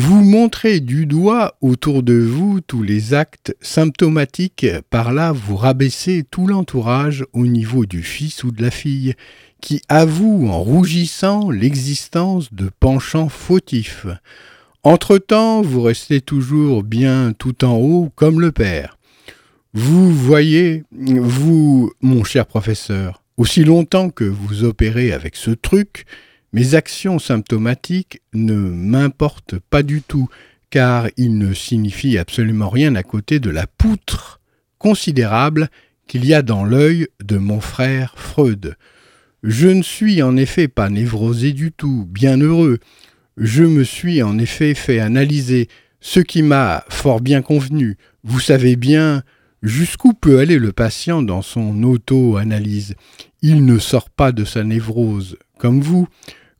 Vous 0.00 0.22
montrez 0.22 0.78
du 0.78 1.06
doigt 1.06 1.56
autour 1.60 2.04
de 2.04 2.14
vous 2.14 2.60
tous 2.60 2.84
les 2.84 3.14
actes 3.14 3.56
symptomatiques, 3.60 4.64
par 4.90 5.12
là 5.12 5.32
vous 5.32 5.56
rabaissez 5.56 6.22
tout 6.22 6.46
l'entourage 6.46 7.24
au 7.32 7.46
niveau 7.46 7.84
du 7.84 8.04
fils 8.04 8.44
ou 8.44 8.52
de 8.52 8.62
la 8.62 8.70
fille, 8.70 9.14
qui 9.60 9.82
avoue 9.88 10.46
en 10.50 10.62
rougissant 10.62 11.50
l'existence 11.50 12.54
de 12.54 12.70
penchants 12.78 13.28
fautifs. 13.28 14.06
Entre-temps, 14.84 15.62
vous 15.62 15.82
restez 15.82 16.20
toujours 16.20 16.84
bien 16.84 17.32
tout 17.36 17.64
en 17.64 17.74
haut 17.74 18.12
comme 18.14 18.40
le 18.40 18.52
père. 18.52 18.98
Vous 19.74 20.12
voyez, 20.12 20.84
vous, 20.92 21.90
mon 22.02 22.22
cher 22.22 22.46
professeur, 22.46 23.24
aussi 23.36 23.64
longtemps 23.64 24.10
que 24.10 24.22
vous 24.22 24.62
opérez 24.62 25.10
avec 25.10 25.34
ce 25.34 25.50
truc, 25.50 26.06
mes 26.52 26.74
actions 26.74 27.18
symptomatiques 27.18 28.22
ne 28.32 28.54
m'importent 28.54 29.58
pas 29.70 29.82
du 29.82 30.02
tout, 30.02 30.28
car 30.70 31.08
ils 31.16 31.36
ne 31.36 31.52
signifient 31.52 32.18
absolument 32.18 32.68
rien 32.68 32.94
à 32.94 33.02
côté 33.02 33.40
de 33.40 33.50
la 33.50 33.66
poutre 33.66 34.40
considérable 34.78 35.68
qu'il 36.06 36.24
y 36.24 36.34
a 36.34 36.42
dans 36.42 36.64
l'œil 36.64 37.08
de 37.22 37.36
mon 37.36 37.60
frère 37.60 38.14
Freud. 38.16 38.76
Je 39.42 39.68
ne 39.68 39.82
suis 39.82 40.22
en 40.22 40.36
effet 40.36 40.68
pas 40.68 40.88
névrosé 40.88 41.52
du 41.52 41.70
tout, 41.70 42.06
bien 42.08 42.38
heureux. 42.38 42.78
Je 43.36 43.62
me 43.62 43.84
suis 43.84 44.22
en 44.22 44.38
effet 44.38 44.74
fait 44.74 44.98
analyser, 44.98 45.68
ce 46.00 46.20
qui 46.20 46.42
m'a 46.42 46.84
fort 46.88 47.20
bien 47.20 47.42
convenu. 47.42 47.96
Vous 48.24 48.40
savez 48.40 48.76
bien 48.76 49.22
jusqu'où 49.62 50.12
peut 50.12 50.38
aller 50.38 50.58
le 50.58 50.72
patient 50.72 51.22
dans 51.22 51.42
son 51.42 51.82
auto-analyse. 51.82 52.94
Il 53.42 53.64
ne 53.64 53.78
sort 53.78 54.10
pas 54.10 54.32
de 54.32 54.44
sa 54.44 54.64
névrose, 54.64 55.36
comme 55.58 55.80
vous. 55.80 56.08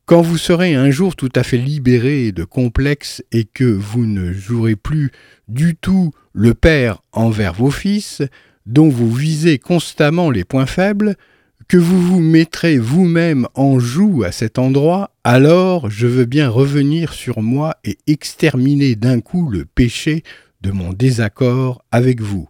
Quand 0.04 0.22
vous 0.22 0.38
serez 0.38 0.74
un 0.74 0.90
jour 0.90 1.16
tout 1.16 1.30
à 1.34 1.42
fait 1.42 1.58
libéré 1.58 2.32
de 2.32 2.44
complexes 2.44 3.22
et 3.30 3.44
que 3.44 3.64
vous 3.64 4.06
ne 4.06 4.32
jouerez 4.32 4.76
plus 4.76 5.10
du 5.48 5.76
tout 5.76 6.12
le 6.32 6.54
père 6.54 7.02
envers 7.12 7.52
vos 7.52 7.70
fils, 7.70 8.22
dont 8.64 8.88
vous 8.88 9.12
visez 9.12 9.58
constamment 9.58 10.30
les 10.30 10.44
points 10.44 10.66
faibles, 10.66 11.16
que 11.68 11.76
vous 11.76 12.00
vous 12.00 12.20
mettrez 12.20 12.78
vous-même 12.78 13.46
en 13.54 13.78
joue 13.78 14.22
à 14.24 14.32
cet 14.32 14.58
endroit, 14.58 15.10
alors 15.24 15.90
je 15.90 16.06
veux 16.06 16.24
bien 16.24 16.48
revenir 16.48 17.12
sur 17.12 17.42
moi 17.42 17.76
et 17.84 17.98
exterminer 18.06 18.94
d'un 18.96 19.20
coup 19.20 19.50
le 19.50 19.66
péché 19.66 20.22
de 20.62 20.70
mon 20.70 20.94
désaccord 20.94 21.84
avec 21.90 22.22
vous. 22.22 22.48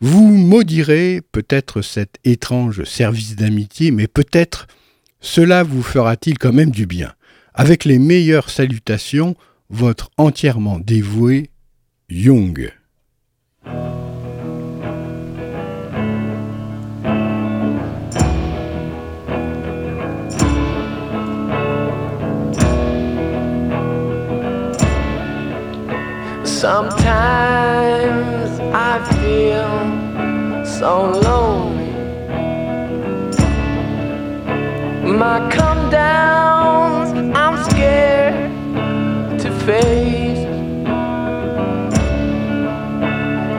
Vous 0.00 0.36
maudirez 0.36 1.22
peut-être 1.32 1.82
cet 1.82 2.18
étrange 2.24 2.84
service 2.84 3.36
d'amitié, 3.36 3.90
mais 3.90 4.06
peut-être 4.06 4.66
cela 5.20 5.62
vous 5.62 5.82
fera-t-il 5.82 6.38
quand 6.38 6.52
même 6.52 6.70
du 6.70 6.86
bien. 6.86 7.12
Avec 7.54 7.84
les 7.84 7.98
meilleures 7.98 8.50
salutations, 8.50 9.34
votre 9.70 10.10
entièrement 10.16 10.78
dévoué 10.78 11.50
Jung. 12.08 12.72
My 35.18 35.50
come 35.50 35.90
downs, 35.90 37.10
I'm 37.36 37.56
scared 37.70 38.52
to 39.40 39.50
face. 39.66 40.46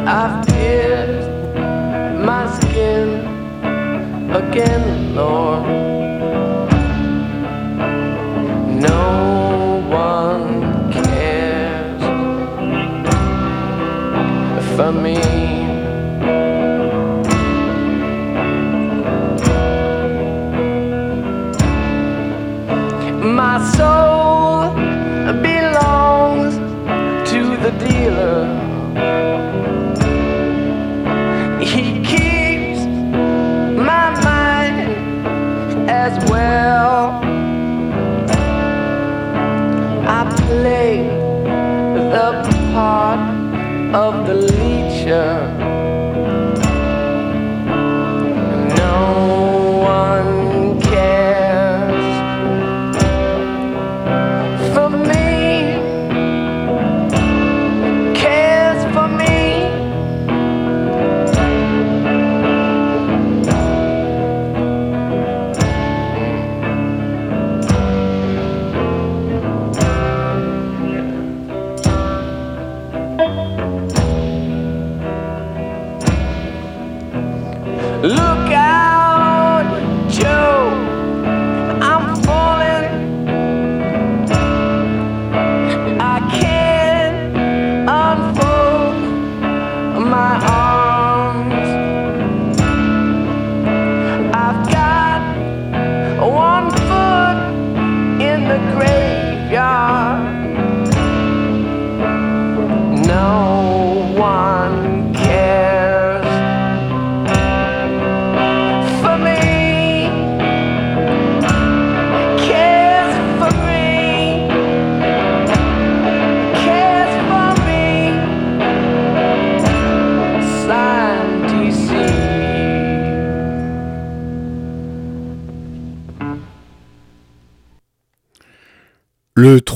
I've 0.08 0.48
pierced 0.48 1.30
my 2.26 2.50
skin 2.62 3.10
again, 4.34 5.16
Lord. 5.16 5.69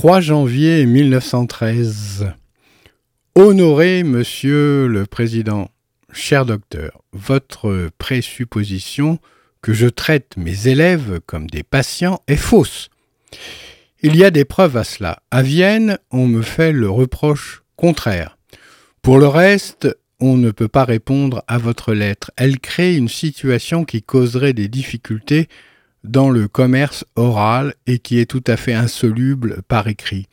3 0.04 0.20
janvier 0.20 0.84
1913, 0.84 2.26
Honoré 3.36 4.02
Monsieur 4.02 4.86
le 4.86 5.06
Président, 5.06 5.70
cher 6.12 6.44
docteur, 6.44 7.02
votre 7.14 7.88
présupposition 7.96 9.18
que 9.62 9.72
je 9.72 9.86
traite 9.86 10.36
mes 10.36 10.68
élèves 10.68 11.20
comme 11.24 11.48
des 11.48 11.62
patients 11.62 12.20
est 12.28 12.36
fausse. 12.36 12.90
Il 14.02 14.14
y 14.14 14.24
a 14.24 14.30
des 14.30 14.44
preuves 14.44 14.76
à 14.76 14.84
cela. 14.84 15.22
À 15.30 15.40
Vienne, 15.40 15.96
on 16.10 16.26
me 16.26 16.42
fait 16.42 16.72
le 16.72 16.90
reproche 16.90 17.62
contraire. 17.76 18.36
Pour 19.00 19.18
le 19.18 19.28
reste, 19.28 19.88
on 20.20 20.36
ne 20.36 20.50
peut 20.50 20.68
pas 20.68 20.84
répondre 20.84 21.42
à 21.46 21.56
votre 21.56 21.94
lettre. 21.94 22.30
Elle 22.36 22.60
crée 22.60 22.94
une 22.94 23.08
situation 23.08 23.86
qui 23.86 24.02
causerait 24.02 24.52
des 24.52 24.68
difficultés 24.68 25.48
dans 26.04 26.30
le 26.30 26.48
commerce 26.48 27.04
oral 27.16 27.74
et 27.86 27.98
qui 27.98 28.18
est 28.18 28.26
tout 28.26 28.44
à 28.46 28.56
fait 28.56 28.74
insoluble 28.74 29.62
par 29.66 29.88
écrit. 29.88 30.26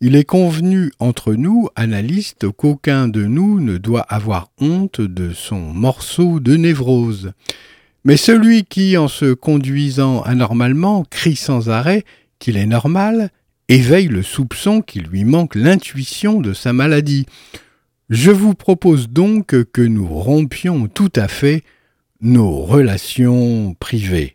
Il 0.00 0.16
est 0.16 0.24
convenu 0.24 0.92
entre 0.98 1.34
nous, 1.34 1.68
analystes, 1.76 2.50
qu'aucun 2.50 3.08
de 3.08 3.24
nous 3.24 3.58
ne 3.58 3.78
doit 3.78 4.02
avoir 4.02 4.50
honte 4.60 5.00
de 5.00 5.32
son 5.32 5.60
morceau 5.60 6.40
de 6.40 6.56
névrose. 6.56 7.32
Mais 8.04 8.18
celui 8.18 8.64
qui, 8.64 8.98
en 8.98 9.08
se 9.08 9.32
conduisant 9.32 10.20
anormalement, 10.22 11.04
crie 11.08 11.36
sans 11.36 11.70
arrêt 11.70 12.04
qu'il 12.38 12.58
est 12.58 12.66
normal, 12.66 13.30
éveille 13.68 14.08
le 14.08 14.22
soupçon 14.22 14.82
qu'il 14.82 15.04
lui 15.04 15.24
manque 15.24 15.54
l'intuition 15.54 16.40
de 16.40 16.52
sa 16.52 16.74
maladie. 16.74 17.24
Je 18.10 18.30
vous 18.30 18.54
propose 18.54 19.08
donc 19.08 19.54
que 19.72 19.80
nous 19.80 20.06
rompions 20.06 20.86
tout 20.86 21.12
à 21.16 21.28
fait 21.28 21.62
nos 22.20 22.60
relations 22.60 23.74
privées. 23.80 24.33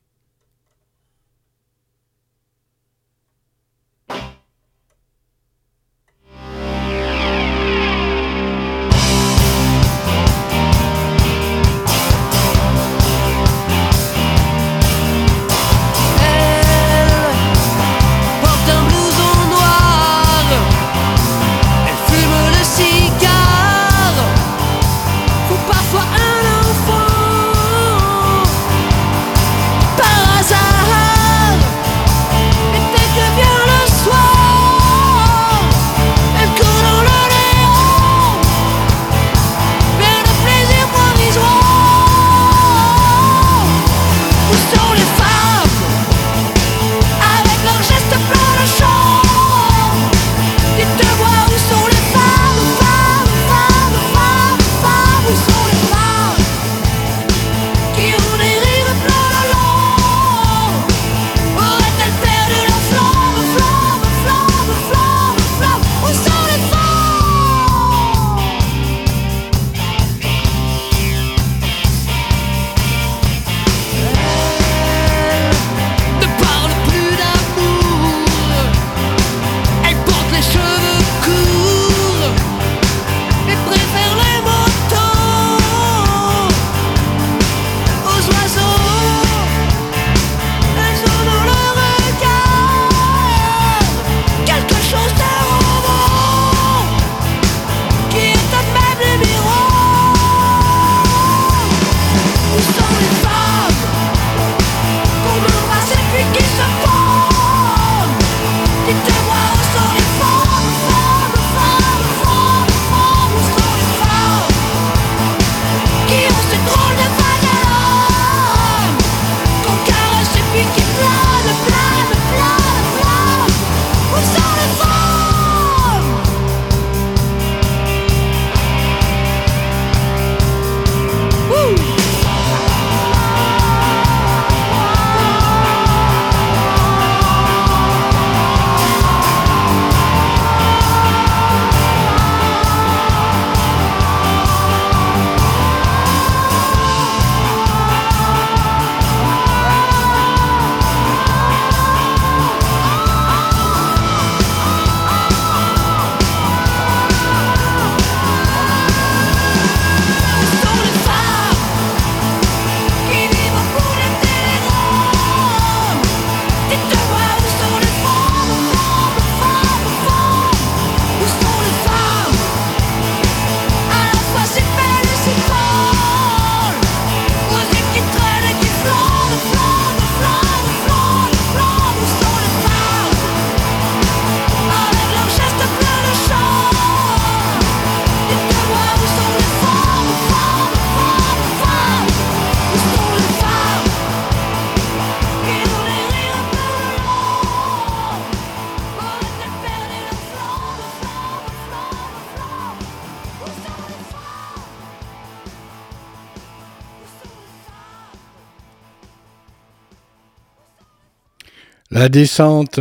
La 211.99 212.07
descente, 212.07 212.79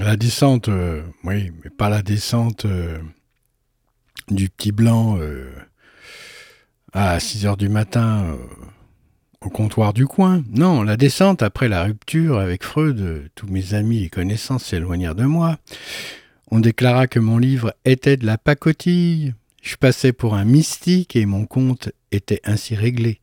la 0.00 0.16
descente, 0.16 0.68
euh, 0.68 1.04
oui, 1.22 1.52
mais 1.62 1.70
pas 1.70 1.88
la 1.88 2.02
descente 2.02 2.64
euh, 2.64 2.98
du 4.28 4.48
petit 4.48 4.72
blanc 4.72 5.18
euh, 5.20 5.52
à 6.92 7.20
6 7.20 7.46
heures 7.46 7.56
du 7.56 7.68
matin 7.68 8.36
au 9.40 9.50
comptoir 9.50 9.92
du 9.92 10.08
coin. 10.08 10.42
Non, 10.50 10.82
la 10.82 10.96
descente 10.96 11.44
après 11.44 11.68
la 11.68 11.84
rupture 11.84 12.40
avec 12.40 12.64
Freud, 12.64 13.30
tous 13.36 13.46
mes 13.46 13.72
amis 13.72 14.02
et 14.02 14.08
connaissances 14.08 14.64
s'éloignèrent 14.64 15.14
de 15.14 15.26
moi. 15.26 15.58
On 16.50 16.58
déclara 16.58 17.06
que 17.06 17.20
mon 17.20 17.38
livre 17.38 17.72
était 17.84 18.16
de 18.16 18.26
la 18.26 18.36
pacotille. 18.36 19.34
Je 19.62 19.76
passais 19.76 20.12
pour 20.12 20.34
un 20.34 20.44
mystique 20.44 21.14
et 21.14 21.24
mon 21.24 21.46
compte 21.46 21.92
était 22.10 22.40
ainsi 22.42 22.74
réglé. 22.74 23.20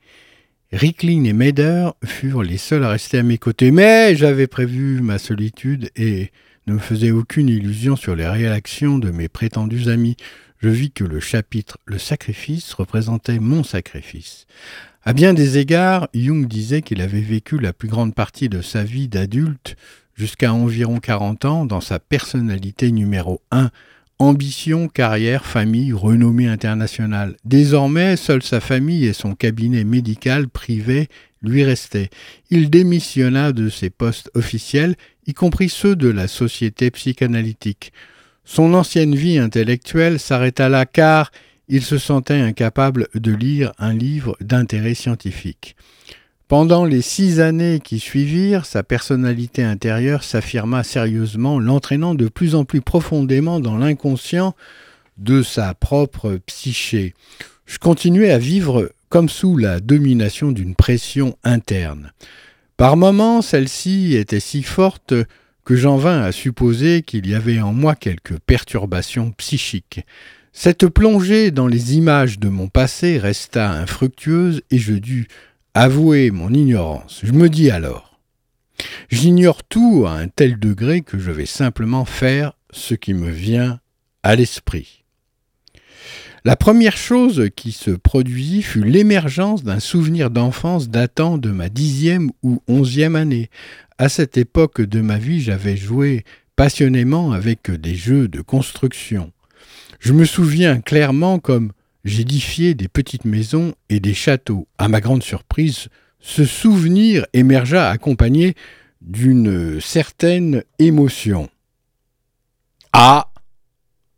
Ricklin 0.72 1.26
et 1.26 1.34
Meder 1.34 1.89
furent 2.05 2.43
les 2.43 2.57
seuls 2.57 2.86
à 2.86 2.89
rester 2.89 3.17
à 3.17 3.24
mes 3.24 3.38
côtés, 3.38 3.72
mais 3.72 4.15
j'avais 4.15 4.47
prévu 4.47 5.01
ma 5.01 5.17
solitude 5.17 5.89
et 5.97 6.32
ne 6.65 6.74
me 6.74 6.80
faisais 6.80 7.11
aucune 7.11 7.49
illusion 7.49 7.97
sur 7.97 8.15
les 8.15 8.28
réactions 8.28 8.97
de 8.97 9.11
mes 9.11 9.28
prétendus 9.28 9.89
amis. 9.89 10.15
je 10.59 10.69
vis 10.69 10.91
que 10.91 11.03
le 11.03 11.19
chapitre 11.19 11.78
Le 11.86 11.97
sacrifice 11.97 12.74
représentait 12.74 13.39
mon 13.39 13.63
sacrifice. 13.63 14.45
À 15.03 15.11
bien 15.11 15.34
des 15.34 15.57
égards, 15.57 16.07
Jung 16.13 16.47
disait 16.47 16.82
qu'il 16.82 17.01
avait 17.01 17.19
vécu 17.19 17.59
la 17.59 17.74
plus 17.74 17.89
grande 17.89 18.15
partie 18.15 18.47
de 18.47 18.61
sa 18.61 18.86
vie 18.86 19.09
d'adulte 19.09 19.76
jusqu'à 20.15 20.53
environ 20.53 20.99
40 20.99 21.43
ans 21.43 21.65
dans 21.65 21.82
sa 21.82 21.99
personnalité 21.99 22.93
numéro 22.93 23.41
1, 23.51 23.72
ambition, 24.22 24.88
carrière, 24.88 25.45
famille, 25.45 25.93
renommée 25.93 26.47
internationale. 26.47 27.36
Désormais, 27.43 28.15
seule 28.15 28.43
sa 28.43 28.59
famille 28.59 29.05
et 29.05 29.13
son 29.13 29.34
cabinet 29.34 29.84
médical 29.84 30.47
privé 30.47 31.07
lui 31.41 31.63
restaient. 31.63 32.11
Il 32.51 32.69
démissionna 32.69 33.51
de 33.51 33.67
ses 33.69 33.89
postes 33.89 34.30
officiels, 34.36 34.95
y 35.26 35.34
compris 35.34 35.69
ceux 35.69 35.95
de 35.95 36.07
la 36.07 36.28
Société 36.28 36.91
psychanalytique. 36.91 37.93
Son 38.43 38.76
ancienne 38.76 39.15
vie 39.15 39.39
intellectuelle 39.39 40.19
s'arrêta 40.19 40.69
là 40.69 40.86
car 40.86 41.32
il 41.67 41.82
se 41.82 41.97
sentait 41.97 42.41
incapable 42.41 43.07
de 43.15 43.32
lire 43.32 43.72
un 43.80 43.93
livre 43.93 44.38
d'intérêt 44.39 44.93
scientifique. 44.93 45.76
Pendant 46.52 46.84
les 46.84 47.02
six 47.02 47.39
années 47.39 47.80
qui 47.82 47.97
suivirent, 47.97 48.66
sa 48.66 48.84
personnalité 48.84 49.64
intérieure 49.64 50.26
s'affirma 50.26 50.84
sérieusement, 50.84 51.60
l'entraînant 51.60 52.14
de 52.14 52.28
plus 52.28 52.56
en 52.56 52.66
plus 52.66 52.82
profondément 52.82 53.62
dans 53.62 53.78
l'inconscient 53.78 54.54
de 55.18 55.43
sa 55.43 55.74
propre 55.74 56.41
psyché. 56.45 57.14
Je 57.66 57.78
continuais 57.78 58.32
à 58.32 58.38
vivre 58.38 58.91
comme 59.08 59.30
sous 59.30 59.56
la 59.56 59.80
domination 59.80 60.52
d'une 60.52 60.76
pression 60.76 61.38
interne. 61.45 62.12
Par 62.76 62.97
moments, 62.97 63.41
celle-ci 63.41 64.18
était 64.18 64.41
si 64.41 64.62
forte 64.62 65.14
que 65.64 65.78
j'en 65.78 65.95
vins 65.95 66.22
à 66.22 66.34
supposer 66.34 67.02
qu'il 67.02 67.30
y 67.30 67.34
avait 67.34 67.62
en 67.62 67.72
moi 67.72 67.95
quelques 67.95 68.39
perturbations 68.39 69.32
psychiques. 69.38 70.02
Cette 70.52 70.88
plongée 70.88 71.49
dans 71.49 71.68
les 71.68 71.95
images 71.95 72.38
de 72.39 72.49
mon 72.49 72.68
passé 72.68 73.18
resta 73.18 73.72
infructueuse 73.72 74.64
et 74.70 74.80
je 74.80 74.95
dus 74.95 75.30
avouer 75.74 76.32
mon 76.32 76.53
ignorance. 76.53 77.22
Je 77.24 77.32
me 77.32 77.49
dis 77.49 77.72
alors, 77.72 78.19
j'ignore 79.09 79.63
tout 79.63 80.05
à 80.07 80.11
un 80.11 80.28
tel 80.28 80.59
degré 80.59 81.01
que 81.01 81.17
je 81.17 81.32
vais 81.32 81.45
simplement 81.45 82.05
faire 82.05 82.53
ce 82.72 82.93
qui 82.93 83.13
me 83.13 83.30
vient 83.30 83.80
à 84.24 84.36
l'esprit. 84.36 85.03
La 86.43 86.55
première 86.55 86.97
chose 86.97 87.49
qui 87.55 87.72
se 87.72 87.91
produisit 87.91 88.63
fut 88.63 88.84
l'émergence 88.84 89.63
d'un 89.63 89.80
souvenir 89.80 90.32
d'enfance 90.32 90.89
datant 90.89 91.38
de 91.38 91.51
ma 91.51 91.69
dixième 91.69 92.32
ou 92.41 92.63
onzième 92.67 93.15
année. 93.15 93.51
À 93.99 94.09
cette 94.09 94.38
époque 94.38 94.82
de 94.82 95.01
ma 95.01 95.19
vie, 95.19 95.39
j'avais 95.39 95.78
joué 95.78 96.24
passionnément 96.55 97.32
avec 97.32 97.69
des 97.69 97.93
jeux 97.93 98.28
de 98.28 98.41
construction. 98.41 99.32
Je 99.99 100.13
me 100.13 100.26
souviens 100.26 100.82
clairement 100.82 101.38
comme 101.38 101.74
j'édifiais 102.04 102.74
des 102.74 102.88
petites 102.88 103.26
maisons 103.26 103.74
et 103.89 103.99
des 103.99 104.14
châteaux. 104.14 104.68
À 104.78 104.88
ma 104.88 105.02
grande 105.02 105.24
surprise, 105.24 105.88
ce 106.20 106.45
souvenir 106.45 107.26
émergea 107.34 107.89
accompagné 107.89 108.56
d'une 109.02 109.82
certaine 109.82 110.64
émotion. 110.80 111.49
Ah 112.93 113.32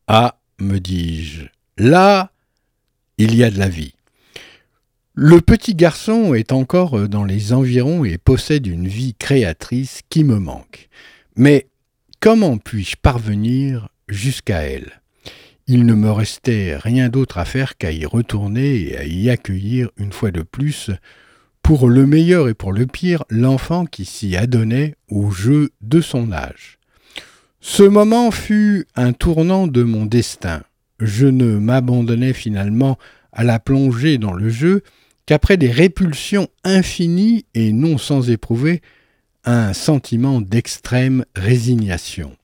Ah, 0.08 0.38
me 0.60 0.80
dis-je, 0.80 1.46
là, 1.78 2.32
il 3.18 3.36
y 3.36 3.44
a 3.44 3.52
de 3.52 3.60
la 3.60 3.70
vie. 3.70 3.94
Le 5.16 5.42
petit 5.42 5.76
garçon 5.76 6.34
est 6.34 6.52
encore 6.52 7.08
dans 7.08 7.24
les 7.24 7.54
environs 7.54 8.04
et 8.04 8.18
possède 8.18 8.66
une 8.66 8.88
vie 8.88 9.14
créatrice 9.14 10.02
qui 10.10 10.24
me 10.24 10.40
manque. 10.40 10.90
Mais 11.36 11.68
comment 12.20 12.58
puis-je 12.58 12.96
parvenir 12.98 13.90
jusqu'à 14.08 14.64
elle? 14.64 15.03
Il 15.68 15.86
ne 15.86 15.94
me 15.94 16.12
restait 16.12 16.76
rien 16.76 17.10
d'autre 17.10 17.38
à 17.38 17.46
faire 17.46 17.78
qu'à 17.78 17.92
y 17.92 18.06
retourner 18.06 18.90
et 18.90 18.98
à 18.98 19.06
y 19.06 19.30
accueillir 19.30 19.90
une 19.98 20.12
fois 20.12 20.32
de 20.32 20.42
plus, 20.42 20.92
pour 21.62 21.88
le 21.88 22.06
meilleur 22.06 22.50
et 22.50 22.54
pour 22.54 22.74
le 22.74 22.86
pire, 22.86 23.24
l'enfant 23.30 23.86
qui 23.86 24.04
s'y 24.04 24.36
adonnait 24.36 24.96
au 25.10 25.32
jeu 25.32 25.72
de 25.82 26.02
son 26.02 26.32
âge. 26.34 26.78
Ce 27.62 27.84
moment 27.84 28.30
fut 28.32 28.86
un 28.96 29.14
tournant 29.14 29.68
de 29.68 29.84
mon 29.84 30.06
destin. 30.06 30.64
Je 31.00 31.28
ne 31.28 31.58
m'abandonnais 31.58 32.34
finalement 32.34 32.98
à 33.32 33.46
la 33.46 33.60
plongée 33.60 34.18
dans 34.18 34.34
le 34.34 34.50
jeu 34.50 34.84
qu'après 35.26 35.56
des 35.56 35.72
répulsions 35.72 36.50
infinies 36.66 37.46
et 37.54 37.72
non 37.72 37.98
sans 37.98 38.30
éprouver 38.30 38.82
un 39.46 39.72
sentiment 39.72 40.42
d'extrême 40.42 41.24
résignation. 41.36 42.36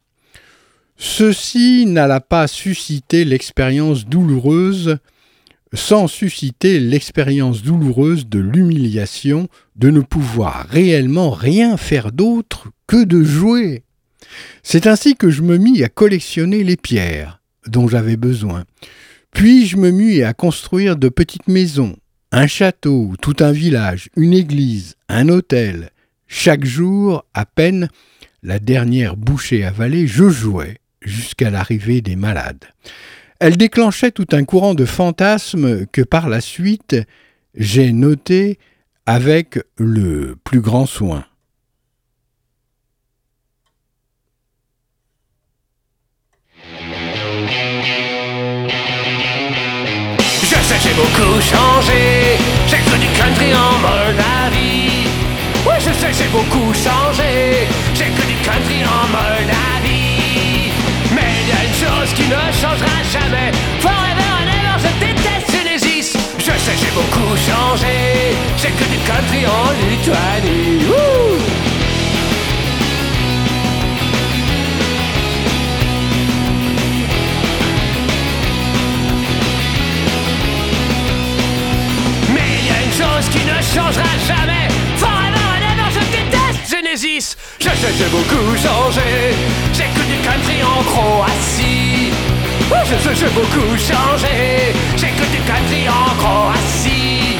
Ceci 1.02 1.86
n'alla 1.86 2.20
pas 2.20 2.48
susciter 2.48 3.24
l'expérience 3.24 4.06
douloureuse 4.06 4.98
sans 5.72 6.08
susciter 6.08 6.82
l'expérience 6.82 7.64
douloureuse 7.64 8.28
de 8.28 8.40
l'humiliation 8.40 9.48
de 9.78 9.92
ne 9.92 10.02
pouvoir 10.02 10.68
réellement 10.68 11.30
rien 11.30 11.78
faire 11.78 12.12
d'autre 12.12 12.68
que 12.86 13.06
de 13.06 13.24
jouer. 13.24 13.84
C'est 14.62 14.88
ainsi 14.88 15.16
que 15.16 15.30
je 15.30 15.42
me 15.42 15.56
mis 15.56 15.84
à 15.84 15.88
collectionner 15.88 16.66
les 16.66 16.76
pierres 16.76 17.40
dont 17.66 17.88
j'avais 17.88 18.18
besoin. 18.18 18.66
Puis 19.32 19.68
je 19.68 19.78
me 19.78 19.92
mis 19.92 20.22
à 20.22 20.34
construire 20.34 20.98
de 20.98 21.08
petites 21.08 21.48
maisons, 21.48 21.96
un 22.34 22.48
château, 22.48 23.14
tout 23.22 23.38
un 23.40 23.54
village, 23.54 24.10
une 24.18 24.34
église, 24.34 24.96
un 25.08 25.30
hôtel. 25.30 25.92
Chaque 26.28 26.66
jour, 26.66 27.24
à 27.34 27.46
peine 27.46 27.88
la 28.44 28.60
dernière 28.60 29.16
bouchée 29.16 29.64
avalée, 29.64 30.06
je 30.06 30.28
jouais 30.28 30.80
jusqu'à 31.02 31.50
l'arrivée 31.50 32.02
des 32.02 32.16
malades. 32.16 32.66
Elle 33.40 33.56
déclenchait 33.58 34.12
tout 34.12 34.28
un 34.34 34.44
courant 34.44 34.74
de 34.74 34.86
fantasmes 34.86 35.86
que 35.88 36.02
par 36.02 36.28
la 36.28 36.42
suite 36.42 36.96
j'ai 37.56 37.92
noté 37.94 38.60
avec 39.06 39.60
le 39.78 40.36
plus 40.44 40.62
grand 40.62 40.86
soin. 40.86 41.26
Je 50.42 50.56
sais 50.56 50.80
j'ai 50.84 50.94
beaucoup 50.94 51.40
changé, 51.42 52.38
j'ai 52.68 52.78
cru 52.78 53.00
du 53.00 53.08
country 53.18 53.54
en 53.56 53.80
Moldavie. 53.80 55.08
Ouais, 55.66 55.80
je 55.80 55.92
sais 55.94 56.14
j'ai 56.14 56.30
beaucoup 56.30 56.74
changé, 56.74 57.68
j'ai 57.96 58.10
cru 58.16 58.26
du 58.28 58.38
country 58.44 58.84
en 58.86 59.08
Moldavie. 59.08 59.89
Chose 62.00 62.14
qui 62.14 62.24
ne 62.24 62.52
changera 62.62 62.98
jamais, 63.12 63.52
forever 63.80 64.30
and 64.40 64.50
ever, 64.58 64.76
je 64.84 64.92
déteste 65.06 65.52
Genesis. 65.52 66.18
Je 66.38 66.52
sais 66.52 66.78
j'ai 66.80 66.92
beaucoup 66.92 67.36
changé, 67.36 68.36
j'ai 68.58 68.70
cru 68.70 68.86
du 68.86 69.00
country 69.00 69.46
en 69.46 69.72
Lituanie. 69.90 70.86
Wouh! 70.88 71.40
Mais 82.34 82.50
il 82.60 82.66
y 82.66 82.70
a 82.70 82.82
une 82.86 82.94
chose 82.94 83.30
qui 83.30 83.44
ne 83.46 83.58
changera 83.76 84.14
jamais. 84.28 84.68
Forever 84.98 85.46
and 85.56 85.64
ever, 85.72 85.90
je 85.96 86.04
déteste 86.16 86.64
Genesis 86.70 87.36
Je 87.60 87.70
sais 87.70 87.94
j'ai 87.98 88.10
beaucoup 88.10 88.56
changé. 88.56 89.36
J'écoute 89.74 90.08
du 90.08 90.18
country 90.28 90.64
en 90.64 90.84
Croatie 90.84 91.79
Je 92.72 93.16
j'ai 93.16 93.30
beaucoup 93.30 93.76
changé 93.78 94.74
J'écoute 94.96 95.32
du 95.32 95.40
country 95.42 95.90
en 95.90 96.16
Croatie 96.18 97.38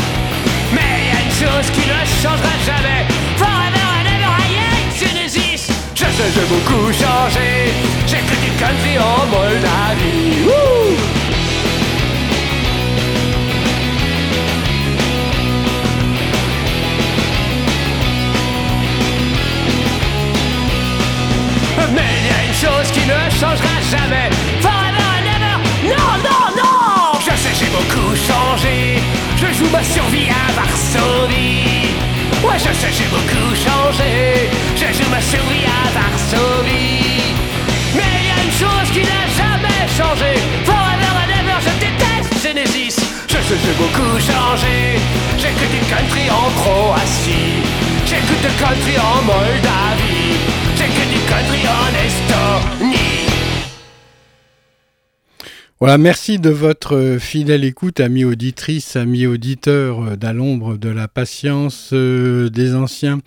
Mais 0.74 1.06
y 1.06 1.16
a 1.16 1.22
une 1.24 1.32
chose 1.32 1.70
qui 1.72 1.82
ne 1.82 2.00
changera 2.22 2.54
jamais. 2.66 3.06
Forever 3.38 3.86
and 4.00 4.08
ever, 4.08 4.34
I 4.38 4.98
Genesis. 4.98 5.72
Je 5.96 6.04
sais 6.04 6.30
j'ai 6.34 6.46
beaucoup 6.46 6.92
changé 6.92 7.74
J'écoute 8.08 8.42
du 8.44 8.52
country 8.58 8.98
en 8.98 9.28
Moldavie 9.28 10.48
Mais 21.94 22.12
il 22.20 22.26
y 22.26 22.32
a 22.32 22.42
une 22.48 22.54
chose 22.54 22.92
qui 22.92 23.02
ne 23.02 23.30
changera 23.40 23.76
jamais 23.90 24.39
ma 29.72 29.84
survie 29.84 30.30
à 30.30 30.52
Varsovie. 30.54 31.94
Ouais 32.44 32.58
je 32.58 32.74
sais 32.74 32.92
j'ai 32.92 33.10
beaucoup 33.10 33.54
changé. 33.56 34.50
Je 34.76 34.88
joue 34.98 35.10
ma 35.10 35.22
survie 35.22 35.66
à 35.66 35.90
Varsovie. 35.98 37.34
Mais 37.96 38.12
il 38.20 38.28
y 38.28 38.34
a 38.38 38.44
une 38.44 38.52
chose 38.52 38.90
qui 38.92 39.02
n'a 39.02 39.26
jamais 39.40 39.82
changé. 39.98 40.40
Forever 40.66 41.12
and 41.22 41.32
ever 41.40 41.60
je 41.66 41.74
déteste 41.84 42.34
Genesis. 42.44 42.96
Je 43.28 43.38
sais 43.38 43.60
j'ai 43.64 43.76
beaucoup 43.78 44.18
changé. 44.20 45.00
J'écoute 45.38 45.72
du 45.72 45.82
country 45.92 46.30
en 46.30 46.50
Croatie. 46.60 47.62
J'écoute 48.06 48.42
du 48.42 48.54
country 48.64 48.96
en 48.98 49.22
Moldavie. 49.24 50.38
J'écoute 50.76 51.10
du 51.14 51.20
country 51.30 51.64
en 51.68 51.90
Estonie 52.06 52.89
Voilà, 55.80 55.98
merci 55.98 56.40
de 56.40 56.50
votre 56.50 56.98
euh, 56.98 57.20
fidèle 57.20 57.64
écoute, 57.64 58.02
amis 58.02 58.26
auditrices, 58.26 58.98
amis 58.98 59.26
auditeurs 59.26 60.04
euh, 60.04 60.16
d'à 60.18 60.34
l'ombre 60.34 60.76
de 60.76 60.90
la 60.90 61.08
patience 61.08 61.92
euh, 61.94 62.50
des 62.50 62.76
anciens. 62.76 63.22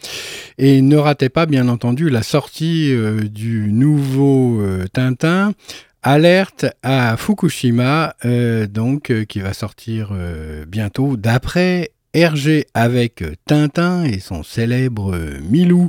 Et 0.59 0.83
ne 0.83 0.99
ratez 0.99 1.31
pas, 1.31 1.47
bien 1.47 1.67
entendu, 1.69 2.11
la 2.11 2.23
sortie 2.23 2.95
du 3.31 3.73
nouveau 3.73 4.63
Tintin. 4.93 5.55
Alerte 6.03 6.67
à 6.83 7.17
Fukushima, 7.17 8.17
donc 8.69 9.13
qui 9.29 9.41
va 9.41 9.55
sortir 9.55 10.13
bientôt, 10.69 11.17
d'après 11.17 11.93
Hergé 12.13 12.67
avec 12.75 13.25
Tintin 13.47 14.05
et 14.05 14.21
son 14.21 14.43
célèbre 14.43 15.17
Milou. 15.49 15.89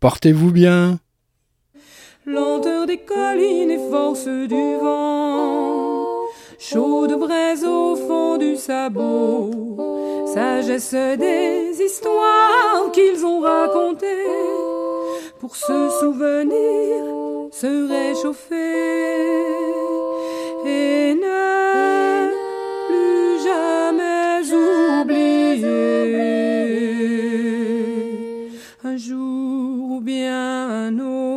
Portez-vous 0.00 0.50
bien. 0.50 0.98
Lenteur 2.26 2.86
des 2.86 2.98
collines 2.98 3.70
et 3.70 3.90
force 3.90 4.26
du 4.26 4.76
vent, 4.82 6.06
chaude 6.58 7.18
braise 7.18 7.64
au 7.64 7.96
fond 7.96 8.36
du 8.36 8.56
sabot, 8.56 9.50
sagesse 10.26 10.94
des 10.94 11.80
histoires 11.82 12.90
qu'ils 12.92 13.24
ont 13.24 13.40
racontées, 13.40 14.06
pour 15.40 15.56
se 15.56 15.90
souvenir, 16.00 17.04
se 17.50 17.88
réchauffer. 17.88 18.56
Et 20.66 21.14
ne 21.14 22.28
plus 22.86 23.42
jamais 23.42 24.42
oublier. 25.00 25.70
Un 28.84 28.96
jour 28.98 29.92
ou 29.92 30.00
bien 30.00 30.86
un 30.86 30.98
autre, 30.98 31.29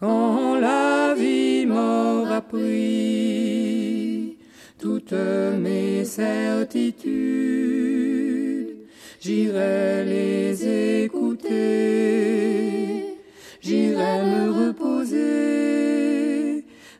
quand 0.00 0.56
la 0.60 1.14
vie 1.14 1.66
m'aura 1.66 2.40
pris 2.42 4.36
toutes 4.78 5.12
mes 5.12 6.04
certitudes, 6.04 7.06
j'irai 9.20 10.04
les 10.04 11.04
écouter, 11.04 11.54
j'irai 13.60 14.22
me 14.22 14.50
reposer 14.66 15.16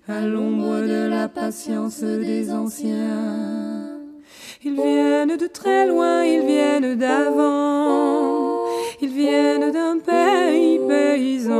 à 0.08 0.20
l'ombre 0.20 0.80
de 0.86 1.08
la 1.08 1.28
patience 1.28 2.00
des 2.00 2.50
anciens. 2.50 3.90
Ils 4.64 4.74
viennent 4.74 5.36
de 5.36 5.46
très 5.46 5.86
loin, 5.86 6.24
ils 6.24 6.46
viennent 6.46 6.96
d'avant, 6.96 8.45
ils 9.00 9.08
viennent 9.08 9.70
d'un 9.70 9.98
pays 9.98 10.80
paysan. 10.88 11.54